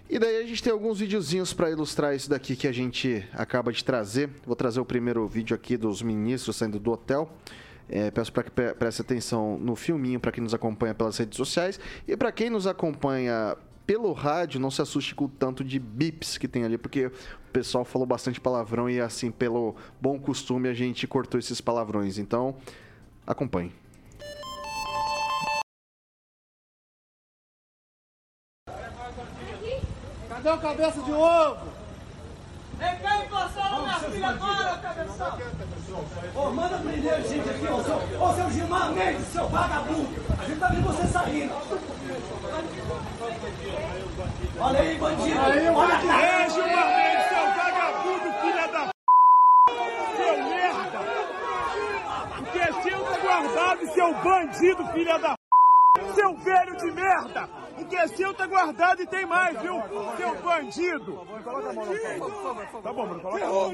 [0.09, 3.73] E daí a gente tem alguns videozinhos para ilustrar isso daqui que a gente acaba
[3.73, 4.31] de trazer.
[4.47, 7.29] Vou trazer o primeiro vídeo aqui dos ministros saindo do hotel.
[7.89, 11.78] É, peço para que preste atenção no filminho para quem nos acompanha pelas redes sociais
[12.07, 13.57] e para quem nos acompanha
[13.87, 17.12] pelo rádio, não se assuste com o tanto de bips que tem ali, porque o
[17.53, 22.18] pessoal falou bastante palavrão e assim, pelo bom costume, a gente cortou esses palavrões.
[22.18, 22.57] Então,
[23.24, 23.72] acompanhe.
[30.28, 31.76] Cadê o cabeça de ovo?
[32.79, 35.39] Vem cá embaçar minha filha agora, cabeção!
[36.35, 40.09] Ô, manda prender a gente aqui, ô seu, ô, seu Gilmar Mendes, seu vagabundo!
[40.39, 41.55] A gente tá vendo você saindo!
[44.61, 45.41] Olha aí, bandido!
[45.41, 46.07] Aí, Olha aqui!
[46.07, 48.91] Ei, Gilmar Mendes, seu vagabundo, filha da
[50.16, 51.01] Seu merda!
[52.39, 55.36] O que é seu tá guardado, seu bandido, filha da
[56.17, 57.47] Seu velho de merda!
[57.79, 59.83] O que é seu tá guardado e tem mais, viu?
[60.17, 61.27] Seu bandido!
[61.45, 63.73] Coloca a mão no Tá bom, mano, coloca a mão.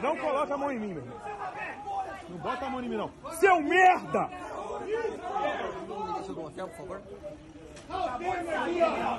[0.00, 1.04] Não coloca a mão em mim, meu.
[2.30, 3.10] Não bota a mão em mim, não.
[3.32, 4.30] Seu merda!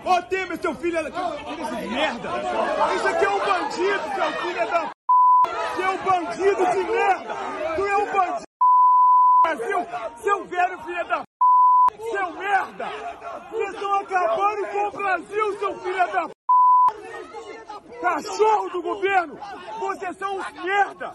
[0.04, 0.98] Ô, Temer, seu filho...
[1.04, 2.30] Tira de merda!
[2.96, 4.92] Isso aqui é um bandido, seu filho da...
[5.76, 7.36] Seu bandido de merda!
[7.76, 8.46] Tu é um bandido!
[9.46, 9.88] Brasil,
[10.18, 11.25] seu velho filho da...
[12.26, 12.90] Seu merda!
[13.52, 16.30] Vocês estão acabando com o Brasil, seu filho da
[18.02, 19.40] Cachorro do governo!
[19.80, 21.14] Vocês são uns merda!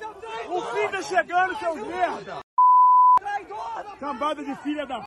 [0.48, 2.40] O fim tá chegando, seus merda!
[3.98, 5.02] Cambada de filha da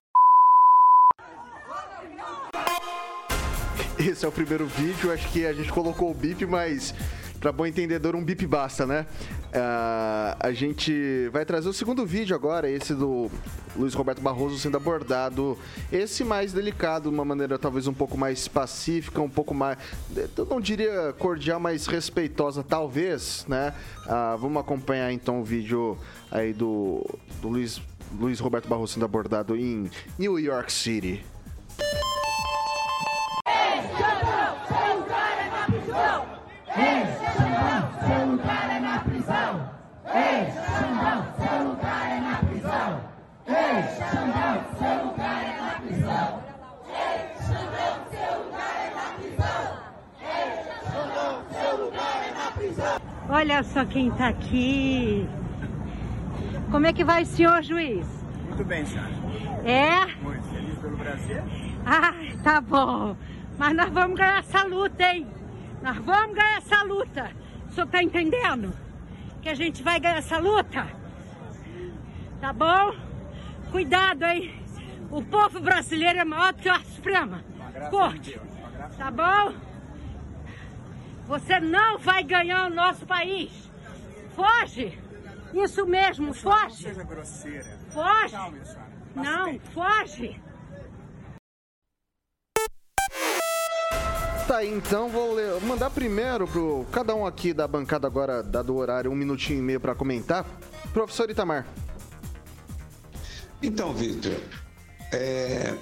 [3.97, 6.93] Esse é o primeiro vídeo, acho que a gente colocou o bip, mas
[7.43, 9.05] para bom entendedor, um bip basta, né?
[9.49, 13.29] Uh, a gente vai trazer o segundo vídeo agora, esse do
[13.75, 15.59] Luiz Roberto Barroso sendo abordado.
[15.91, 19.77] Esse mais delicado, de uma maneira talvez um pouco mais pacífica, um pouco mais.
[20.37, 23.73] Eu não diria cordial, mas respeitosa, talvez, né?
[24.05, 25.97] Uh, vamos acompanhar então o vídeo
[26.31, 27.05] aí do,
[27.41, 27.81] do Luiz,
[28.17, 31.25] Luiz Roberto Barroso sendo abordado em New York City.
[33.45, 36.25] Ei, Xandão, seu lugar é na prisão.
[36.75, 39.69] Ei, Xandão, seu lugar é na prisão.
[40.07, 42.99] Ei, Xandão, seu lugar é na prisão.
[43.47, 43.73] Ei,
[47.47, 49.61] Xandão, seu lugar é na prisão.
[50.21, 50.49] Ei,
[50.89, 52.97] Xandão, seu lugar é na prisão.
[53.29, 55.29] Olha só quem tá aqui.
[56.71, 58.07] Como é que vai o senhor juiz?
[58.47, 59.11] Muito bem, senhora.
[59.63, 60.05] É?
[60.15, 61.37] Muito feliz pelo Brasil.
[61.85, 62.13] Ah,
[62.43, 63.15] tá bom.
[63.55, 65.27] Mas nós vamos ganhar essa luta, hein?
[65.83, 67.31] Nós vamos ganhar essa luta.
[67.69, 68.73] O senhor tá entendendo?
[69.43, 70.87] Que a gente vai ganhar essa luta?
[72.41, 72.95] Tá bom?
[73.71, 74.55] Cuidado, hein?
[75.11, 77.43] O povo brasileiro é maior do que a Suprema.
[77.91, 78.39] Corte.
[78.97, 79.53] Tá bom?
[81.27, 83.62] Você não vai ganhar o nosso país.
[84.35, 84.99] Foge.
[85.53, 86.87] Isso mesmo, foge.
[86.87, 87.79] Não seja grosseira.
[87.89, 88.35] Foge.
[89.15, 90.41] Não, foge.
[94.47, 98.73] Tá aí, então vou ler, mandar primeiro pro cada um aqui da bancada agora, dado
[98.73, 100.45] o horário, um minutinho e meio para comentar.
[100.91, 101.65] Professor Itamar.
[103.61, 104.33] Então, Victor,
[105.13, 105.77] é,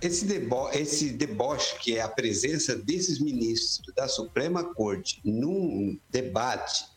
[0.00, 6.91] esse, debo esse deboche que é a presença desses ministros da Suprema Corte num debate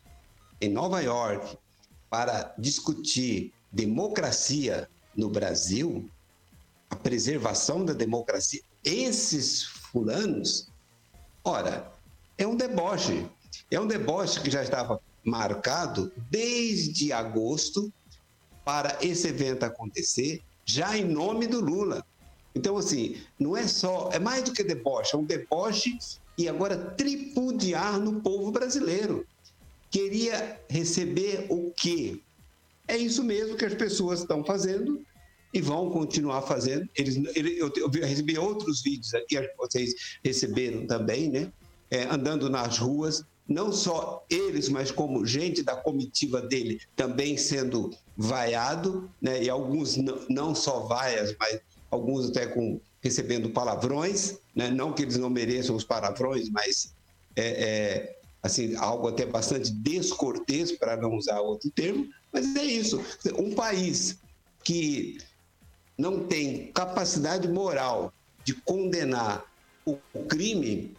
[0.60, 1.56] em Nova York
[2.08, 6.08] para discutir democracia no Brasil,
[6.90, 10.68] a preservação da democracia, esses fulanos,
[11.44, 11.92] ora,
[12.38, 13.28] é um deboche.
[13.70, 17.92] É um deboche que já estava marcado desde agosto
[18.64, 22.04] para esse evento acontecer, já em nome do Lula.
[22.54, 25.98] Então, assim, não é só, é mais do que deboche, é um deboche
[26.38, 29.26] e agora tripudiar no povo brasileiro.
[29.90, 32.20] Queria receber o quê?
[32.88, 35.04] É isso mesmo que as pessoas estão fazendo
[35.52, 36.88] e vão continuar fazendo.
[36.94, 41.52] Eles, ele, eu, eu recebi outros vídeos aqui, acho que vocês receberam também, né?
[41.90, 47.90] É, andando nas ruas, não só eles, mas como gente da comitiva dele também sendo
[48.16, 49.42] vaiado, né?
[49.42, 49.96] E alguns
[50.28, 51.60] não, só vaias, mas
[51.90, 54.68] alguns até com recebendo palavrões, né?
[54.68, 56.92] Não que eles não mereçam os palavrões, mas
[57.36, 62.08] é, é assim algo até bastante descortês para não usar outro termo.
[62.32, 63.02] Mas é isso.
[63.38, 64.18] Um país
[64.62, 65.18] que
[65.96, 68.12] não tem capacidade moral
[68.44, 69.44] de condenar
[69.84, 69.96] o
[70.28, 70.96] crime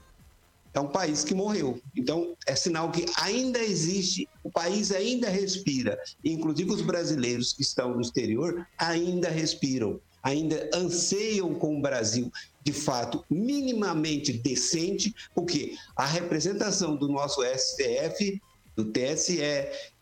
[0.74, 1.82] é um país que morreu.
[1.96, 6.00] Então, é sinal que ainda existe, o país ainda respira.
[6.24, 12.32] Inclusive, os brasileiros que estão no exterior ainda respiram, ainda anseiam com o Brasil
[12.68, 18.42] de fato minimamente decente, porque a representação do nosso STF,
[18.76, 19.40] do TSE,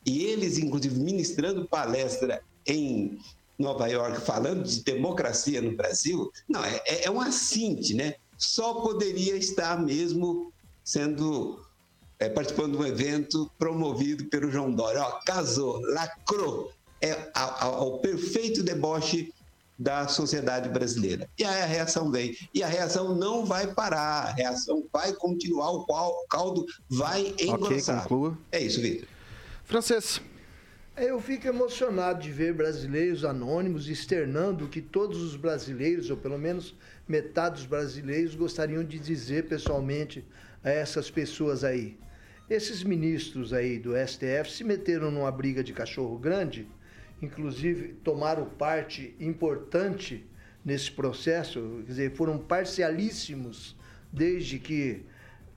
[0.04, 3.20] e eles, inclusive, ministrando palestra em
[3.58, 8.16] Nova York falando de democracia no Brasil, não, é, é um assinte, né?
[8.36, 10.52] Só poderia estar mesmo
[10.84, 11.64] sendo
[12.18, 15.04] é, participando de um evento promovido pelo João Dória.
[15.04, 16.72] Ó, casou, lacrou.
[17.00, 19.32] É a, a, o perfeito deboche
[19.78, 21.30] da sociedade brasileira.
[21.38, 22.36] E aí a reação vem.
[22.54, 25.86] E a reação não vai parar, a reação vai continuar, o,
[26.28, 27.98] caldo vai engrossar.
[27.98, 28.38] Ok, conclua.
[28.52, 29.08] É isso, Vitor.
[29.66, 30.22] Francês.
[30.98, 36.38] Eu fico emocionado de ver brasileiros anônimos externando o que todos os brasileiros, ou pelo
[36.38, 36.74] menos
[37.06, 40.26] metade dos brasileiros, gostariam de dizer pessoalmente
[40.64, 41.98] a essas pessoas aí.
[42.50, 46.66] Esses ministros aí do STF se meteram numa briga de cachorro grande,
[47.26, 50.26] inclusive tomaram parte importante
[50.64, 53.76] nesse processo, quer dizer, foram parcialíssimos
[54.12, 55.04] desde que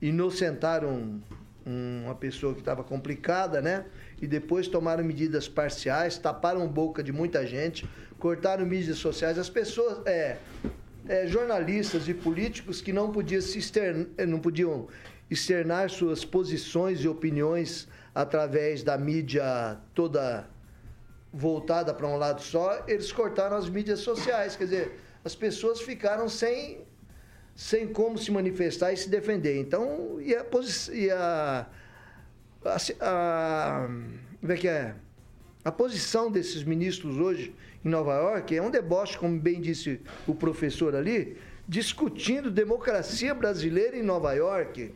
[0.01, 1.21] inocentaram
[1.65, 3.85] uma pessoa que estava complicada, né?
[4.21, 9.37] E depois tomaram medidas parciais, taparam boca de muita gente, cortaram mídias sociais.
[9.37, 10.37] As pessoas, é,
[11.07, 14.87] é, jornalistas e políticos que não podiam se externar, não podiam
[15.29, 20.47] externar suas posições e opiniões através da mídia toda
[21.31, 24.55] voltada para um lado só, eles cortaram as mídias sociais.
[24.55, 26.81] Quer dizer, as pessoas ficaram sem,
[27.55, 29.59] sem como se manifestar e se defender.
[29.59, 30.45] Então, e a,
[30.91, 31.67] e a,
[32.65, 33.89] a, a
[34.39, 34.95] como é que é?
[35.63, 37.53] A posição desses ministros hoje
[37.83, 43.97] em Nova York é um deboche, como bem disse o professor ali, discutindo democracia brasileira
[43.97, 44.93] em Nova York.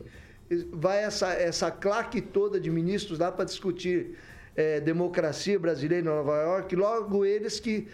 [0.71, 4.17] Vai essa, essa claque toda de ministros lá para discutir
[4.55, 7.87] é, democracia brasileira em Nova York, logo eles que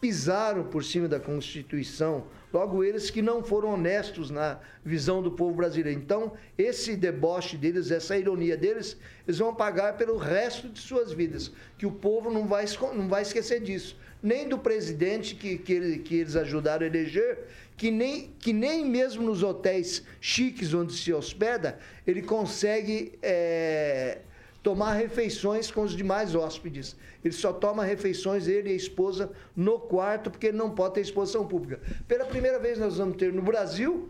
[0.00, 5.54] pisaram por cima da Constituição, logo eles que não foram honestos na visão do povo
[5.54, 5.98] brasileiro.
[5.98, 11.50] Então, esse deboche deles, essa ironia deles, eles vão pagar pelo resto de suas vidas,
[11.78, 13.96] que o povo não vai, não vai esquecer disso.
[14.22, 19.22] Nem do presidente que, que, que eles ajudaram a eleger, que nem, que nem mesmo
[19.22, 23.18] nos hotéis chiques onde se hospeda, ele consegue...
[23.22, 24.18] É,
[24.64, 26.96] tomar refeições com os demais hóspedes.
[27.22, 31.02] Ele só toma refeições, ele e a esposa, no quarto, porque ele não pode ter
[31.02, 31.80] exposição pública.
[32.08, 34.08] Pela primeira vez nós vamos ter no Brasil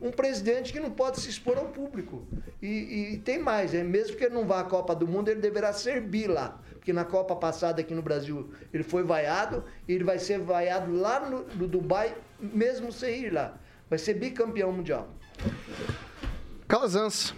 [0.00, 2.26] um presidente que não pode se expor ao público.
[2.62, 5.40] E, e tem mais, é, mesmo que ele não vá à Copa do Mundo, ele
[5.40, 6.58] deverá servir lá.
[6.72, 10.90] Porque na Copa passada aqui no Brasil ele foi vaiado, e ele vai ser vaiado
[10.90, 13.58] lá no, no Dubai, mesmo sem ir lá.
[13.90, 15.06] Vai ser bicampeão mundial.
[16.66, 17.34] Calazans.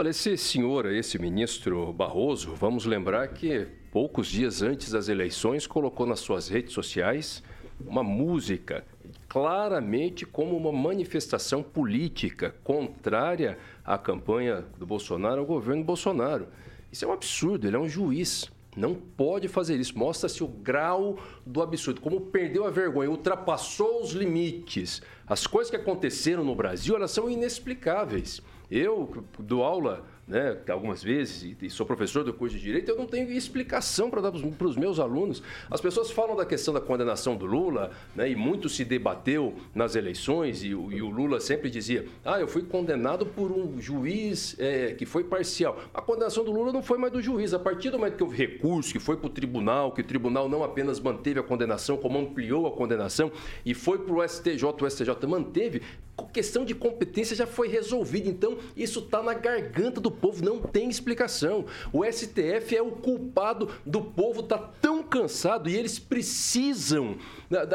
[0.00, 6.06] Olha, esse senhor, esse ministro Barroso, vamos lembrar que poucos dias antes das eleições colocou
[6.06, 7.42] nas suas redes sociais
[7.86, 8.82] uma música
[9.28, 16.48] claramente como uma manifestação política contrária à campanha do Bolsonaro, ao governo Bolsonaro.
[16.90, 18.50] Isso é um absurdo, ele é um juiz.
[18.74, 19.98] Não pode fazer isso.
[19.98, 22.00] Mostra-se o grau do absurdo.
[22.00, 25.02] Como perdeu a vergonha, ultrapassou os limites.
[25.26, 28.40] As coisas que aconteceram no Brasil, elas são inexplicáveis.
[28.70, 33.04] Eu dou aula né, algumas vezes, e sou professor do curso de Direito, eu não
[33.04, 35.42] tenho explicação para dar para os meus alunos.
[35.68, 39.96] As pessoas falam da questão da condenação do Lula, né, e muito se debateu nas
[39.96, 44.94] eleições, e, e, o Lula sempre dizia: ah, eu fui condenado por um juiz é,
[44.94, 45.80] que foi parcial.
[45.92, 47.52] A condenação do Lula não foi mais do juiz.
[47.52, 50.48] A partir do momento que houve recurso, que foi para o tribunal, que o tribunal
[50.48, 53.32] não apenas manteve a condenação, como ampliou a condenação,
[53.66, 55.82] e foi para o STJ, o STJ manteve,
[56.26, 58.28] questão de competência já foi resolvida.
[58.28, 61.64] Então, isso está na garganta do povo, não tem explicação.
[61.92, 67.16] O STF é o culpado do povo, está tão cansado e eles precisam.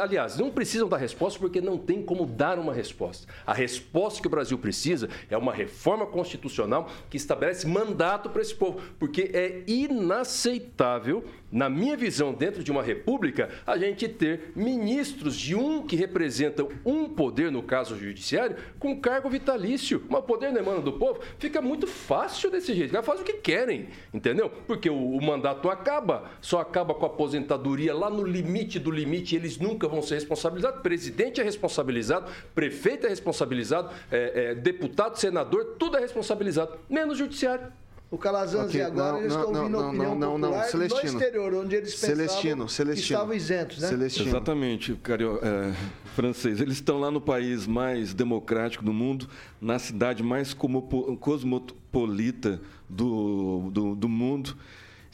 [0.01, 3.27] Aliás, não precisam da resposta porque não tem como dar uma resposta.
[3.45, 8.55] A resposta que o Brasil precisa é uma reforma constitucional que estabelece mandato para esse
[8.55, 15.35] povo, porque é inaceitável, na minha visão, dentro de uma república, a gente ter ministros
[15.35, 20.03] de um que representam um poder, no caso o judiciário, com cargo vitalício.
[20.09, 22.95] Mas poder não emana do povo, fica muito fácil desse jeito.
[22.95, 24.49] Eles fazem o que querem, entendeu?
[24.67, 29.35] Porque o, o mandato acaba, só acaba com a aposentadoria lá no limite do limite,
[29.35, 30.81] eles nunca vão ser responsabilizados.
[30.81, 37.17] Presidente é responsabilizado, prefeito é responsabilizado, é, é, deputado, senador, tudo é responsabilizado, menos o
[37.17, 37.67] judiciário.
[38.11, 40.37] O Calazans Ok, e agora não, eles não, estão não, ouvindo a não, opinião não,
[40.37, 41.01] não, popular Celestino.
[41.01, 43.17] no exterior, onde eles pensavam Celestino, que Celestino.
[43.17, 43.87] estavam isentos, né?
[43.87, 44.29] Celestino.
[44.29, 45.39] Exatamente, cario...
[45.41, 45.73] é,
[46.15, 46.61] francês.
[46.61, 49.27] Eles estão lá no país mais democrático do mundo,
[49.59, 54.55] na cidade mais cosmopolita do, do, do mundo.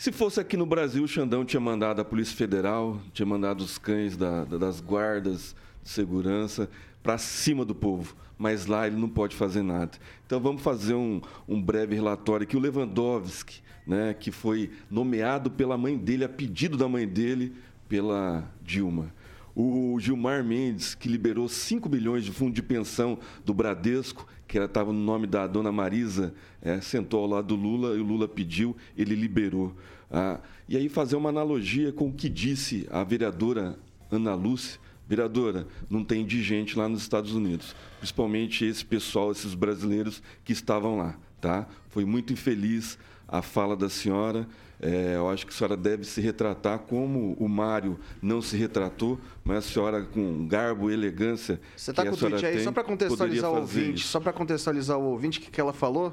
[0.02, 3.78] Se fosse aqui no Brasil, o Xandão tinha mandado a Polícia Federal, tinha mandado os
[3.78, 6.68] cães da- da- das guardas de segurança
[7.04, 8.16] para cima do povo.
[8.36, 9.92] Mas lá ele não pode fazer nada.
[10.26, 12.58] Então vamos fazer um, um breve relatório aqui.
[12.58, 17.54] O Lewandowski, né, que foi nomeado pela mãe dele, a pedido da mãe dele,
[17.88, 19.14] pela Dilma.
[19.56, 24.92] O Gilmar Mendes, que liberou 5 bilhões de fundo de pensão do Bradesco, que estava
[24.92, 28.76] no nome da dona Marisa, é, sentou ao lado do Lula e o Lula pediu,
[28.98, 29.76] ele liberou.
[30.10, 33.78] Ah, e aí fazer uma analogia com o que disse a vereadora
[34.10, 34.80] Ana Lúcia.
[35.08, 40.98] Vereadora, não tem indigente lá nos Estados Unidos, principalmente esse pessoal, esses brasileiros que estavam
[40.98, 41.18] lá.
[41.42, 41.68] Tá?
[41.90, 42.98] Foi muito infeliz
[43.28, 44.48] a fala da senhora.
[44.82, 49.20] É, eu acho que a senhora deve se retratar como o Mário não se retratou,
[49.44, 51.62] mas a senhora, com garbo e elegância.
[51.78, 54.08] Você tá a com o tweet aí, tem, só para contextualizar o ouvinte, isso.
[54.08, 56.12] só para contextualizar o ouvinte, o que, que ela falou?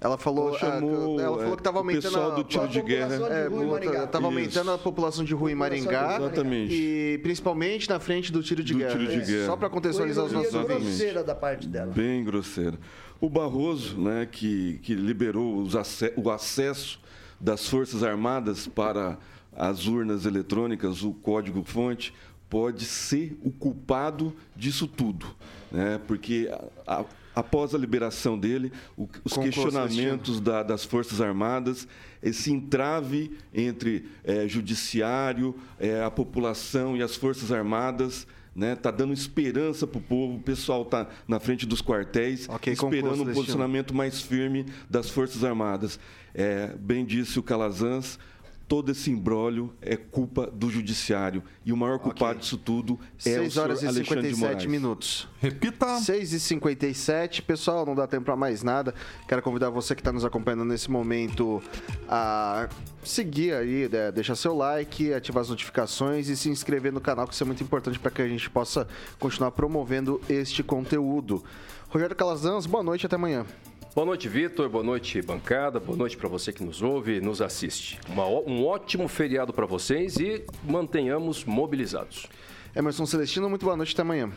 [0.00, 2.44] Ela falou, Ela chamou, ah, ela falou é, que estava o aumentando pessoal a, do
[2.44, 3.14] tiro de guerra.
[3.14, 6.16] É, estava aumentando a população de rua em Maringá.
[6.18, 6.74] Exatamente.
[6.74, 8.92] E principalmente na frente do tiro de Do guerra.
[8.98, 9.46] tiro de guerra.
[9.46, 10.84] Só para contextualizar os nossos ouvintes.
[10.84, 11.90] grosseira da parte dela.
[11.92, 12.78] Bem grosseira.
[13.18, 17.00] O Barroso, né, que, que liberou os ace- o acesso
[17.40, 19.18] das Forças Armadas para
[19.56, 22.12] as urnas eletrônicas, o código-fonte,
[22.48, 25.26] pode ser o culpado disso tudo.
[25.70, 26.00] Né?
[26.06, 26.48] Porque
[26.86, 27.04] a- a-
[27.34, 31.86] após a liberação dele, o- os Conclua, questionamentos da- das Forças Armadas,
[32.22, 38.76] esse entrave entre eh, judiciário, eh, a população e as Forças Armadas né?
[38.76, 40.36] Tá dando esperança para o povo.
[40.36, 45.10] O pessoal está na frente dos quartéis, Ok, conclua, esperando um posicionamento mais firme das
[45.10, 45.98] Forças Armadas.
[46.34, 48.18] É, bem disse o Calazans.
[48.66, 51.42] Todo esse imbróglio é culpa do judiciário.
[51.64, 54.66] E o maior culpado disso tudo é o 6 horas e Alexandre de 57 Moraes.
[54.66, 55.28] minutos.
[55.38, 55.98] Repita.
[55.98, 58.94] 6 e 57 Pessoal, não dá tempo para mais nada.
[59.28, 61.62] Quero convidar você que está nos acompanhando nesse momento
[62.08, 62.68] a
[63.02, 67.34] seguir aí, né, deixar seu like, ativar as notificações e se inscrever no canal, que
[67.34, 68.88] isso é muito importante para que a gente possa
[69.18, 71.44] continuar promovendo este conteúdo.
[71.88, 73.46] Rogério Calazans, boa noite, até amanhã.
[73.94, 74.68] Boa noite, Vitor.
[74.68, 75.78] Boa noite, bancada.
[75.78, 78.00] Boa noite para você que nos ouve e nos assiste.
[78.08, 82.26] Uma um ótimo feriado para vocês e mantenhamos mobilizados.
[82.74, 84.32] Emerson Celestino, muito boa noite, até amanhã.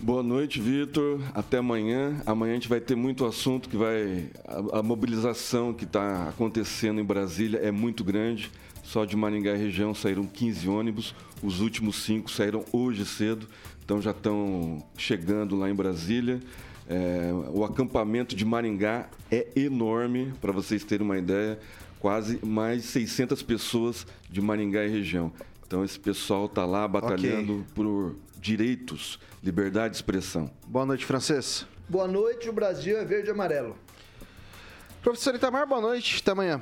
[0.00, 1.20] Boa noite, Vitor.
[1.34, 2.22] Até amanhã.
[2.24, 4.30] Amanhã a gente vai ter muito assunto que vai.
[4.48, 8.50] A, a mobilização que está acontecendo em Brasília é muito grande.
[8.82, 11.14] Só de Maringá e região saíram 15 ônibus.
[11.42, 13.46] Os últimos cinco saíram hoje cedo.
[13.84, 16.40] Então já estão chegando lá em Brasília.
[16.88, 21.58] É, o acampamento de Maringá é enorme, para vocês terem uma ideia.
[22.00, 25.32] Quase mais de 600 pessoas de Maringá e região.
[25.66, 30.50] Então esse pessoal está lá batalhando por direitos, liberdade de expressão.
[30.66, 31.64] Boa noite, francês.
[31.88, 33.76] Boa noite, o Brasil é verde e amarelo.
[35.00, 36.60] Professor Itamar, boa noite, até amanhã.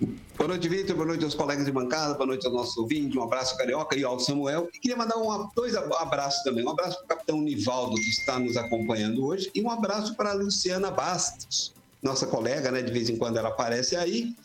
[0.00, 0.94] Boa noite, Vitor.
[0.94, 2.12] Boa noite aos colegas de bancada.
[2.14, 3.16] Boa noite aos nossos ouvintes.
[3.16, 4.68] Um abraço carioca e ao Samuel.
[4.74, 6.64] E queria mandar um, dois abraços também.
[6.64, 9.50] Um abraço para o capitão Nivaldo, que está nos acompanhando hoje.
[9.54, 11.72] E um abraço para a Luciana Bastos,
[12.02, 12.82] nossa colega, né?
[12.82, 14.36] De vez em quando ela aparece aí.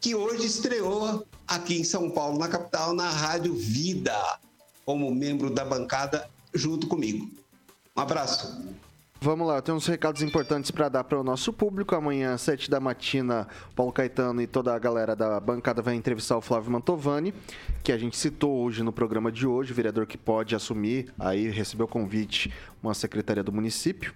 [0.00, 4.38] Que hoje estreou aqui em São Paulo, na capital, na Rádio Vida,
[4.86, 7.30] como membro da bancada, junto comigo.
[7.94, 8.64] Um abraço.
[9.22, 11.94] Vamos lá, tenho uns recados importantes para dar para o nosso público.
[11.94, 13.46] Amanhã, às 7 da matina,
[13.76, 17.34] Paulo Caetano e toda a galera da bancada vai entrevistar o Flávio Mantovani,
[17.84, 21.86] que a gente citou hoje no programa de hoje, vereador que pode assumir, aí recebeu
[21.86, 22.50] convite,
[22.82, 24.14] uma secretaria do município.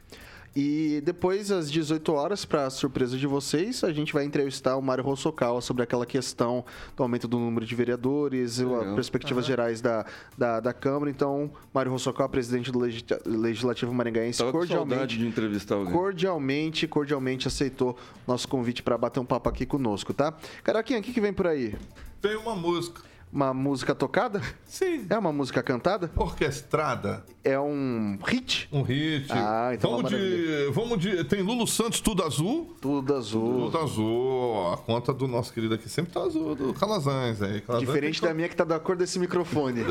[0.56, 5.02] E depois, às 18 horas, para surpresa de vocês, a gente vai entrevistar o Mário
[5.02, 6.64] Rossokawa sobre aquela questão
[6.96, 8.94] do aumento do número de vereadores, as Legal.
[8.94, 10.06] perspectivas gerais da,
[10.38, 11.10] da, da Câmara.
[11.10, 15.92] Então, Mário Rossokawa, presidente do Legis- Legislativo Maringaense, Tava cordialmente de entrevistar alguém.
[15.92, 20.32] cordialmente, cordialmente aceitou nosso convite para bater um papo aqui conosco, tá?
[20.62, 21.74] Caraquinha, o que, que vem por aí?
[22.22, 23.02] Tem uma música.
[23.34, 24.40] Uma música tocada?
[24.64, 25.06] Sim.
[25.10, 26.08] É uma música cantada?
[26.14, 27.24] Orquestrada.
[27.42, 28.68] É um hit?
[28.70, 29.26] Um hit.
[29.28, 31.24] Ah, então vamos uma de, vamos de.
[31.24, 32.76] Tem Lulu Santos, tudo azul.
[32.80, 33.64] Tudo azul.
[33.64, 34.72] Tudo azul.
[34.72, 37.60] A conta do nosso querido aqui sempre tá azul, do Calazans aí.
[37.60, 39.80] Calazans Diferente da minha que tá da cor desse microfone.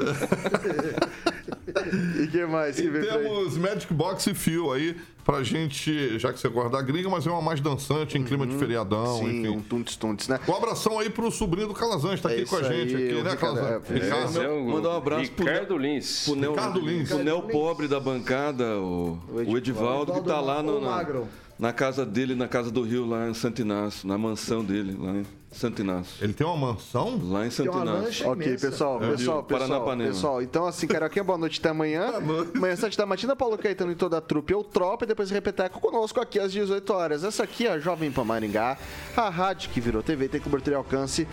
[2.24, 6.40] e que mais que E temos Magic Box e Fio aí pra gente, já que
[6.40, 9.20] você gosta da gringa, mas é uma mais dançante em clima de feriadão, Uhum.
[9.30, 9.48] Sim, enfim.
[9.58, 10.40] um tuntes-tuntes, né?
[10.48, 13.16] Um abração aí pro sobrinho do Calazans, tá É aqui com a gente, aí, aqui,
[13.20, 13.90] o né, Calazans?
[13.90, 14.42] é, Ricardo.
[14.42, 16.28] É o Mandar um abraço pro Ricardo Lins.
[16.28, 17.12] O Neo, Ricardo Lins.
[17.12, 21.28] o Neo pobre da bancada, o, o Edivaldo, que tá lá no, O na, Magro.
[21.64, 25.14] Na casa dele, na casa do Rio, lá em Santo Inácio, na mansão dele, lá
[25.14, 26.22] em Santo Inácio.
[26.22, 27.18] Ele tem uma mansão?
[27.24, 28.28] Lá em Santo uma Inácio.
[28.28, 28.70] Ok, imensa.
[28.70, 30.42] pessoal, É, pessoal, pessoal, pessoal.
[30.42, 32.16] Então, assim, Caroquinha, boa noite até amanhã.
[32.54, 35.80] Amanhã, 7 da matina, Paulo Caetano e toda a trupe ou tropa, e depois repeteco
[35.80, 37.24] conosco aqui às 18 horas.
[37.24, 38.78] Essa aqui é a Jovem Pan Maringá,
[39.16, 41.26] a rádio que virou TV, tem cobertura e alcance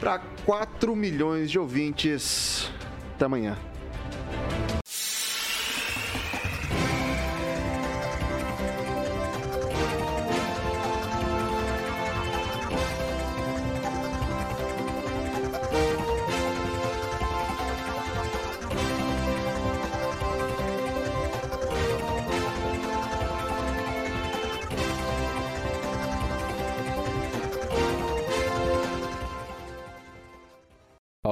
[0.00, 2.68] para 4 milhões de ouvintes.
[3.14, 3.56] Até amanhã.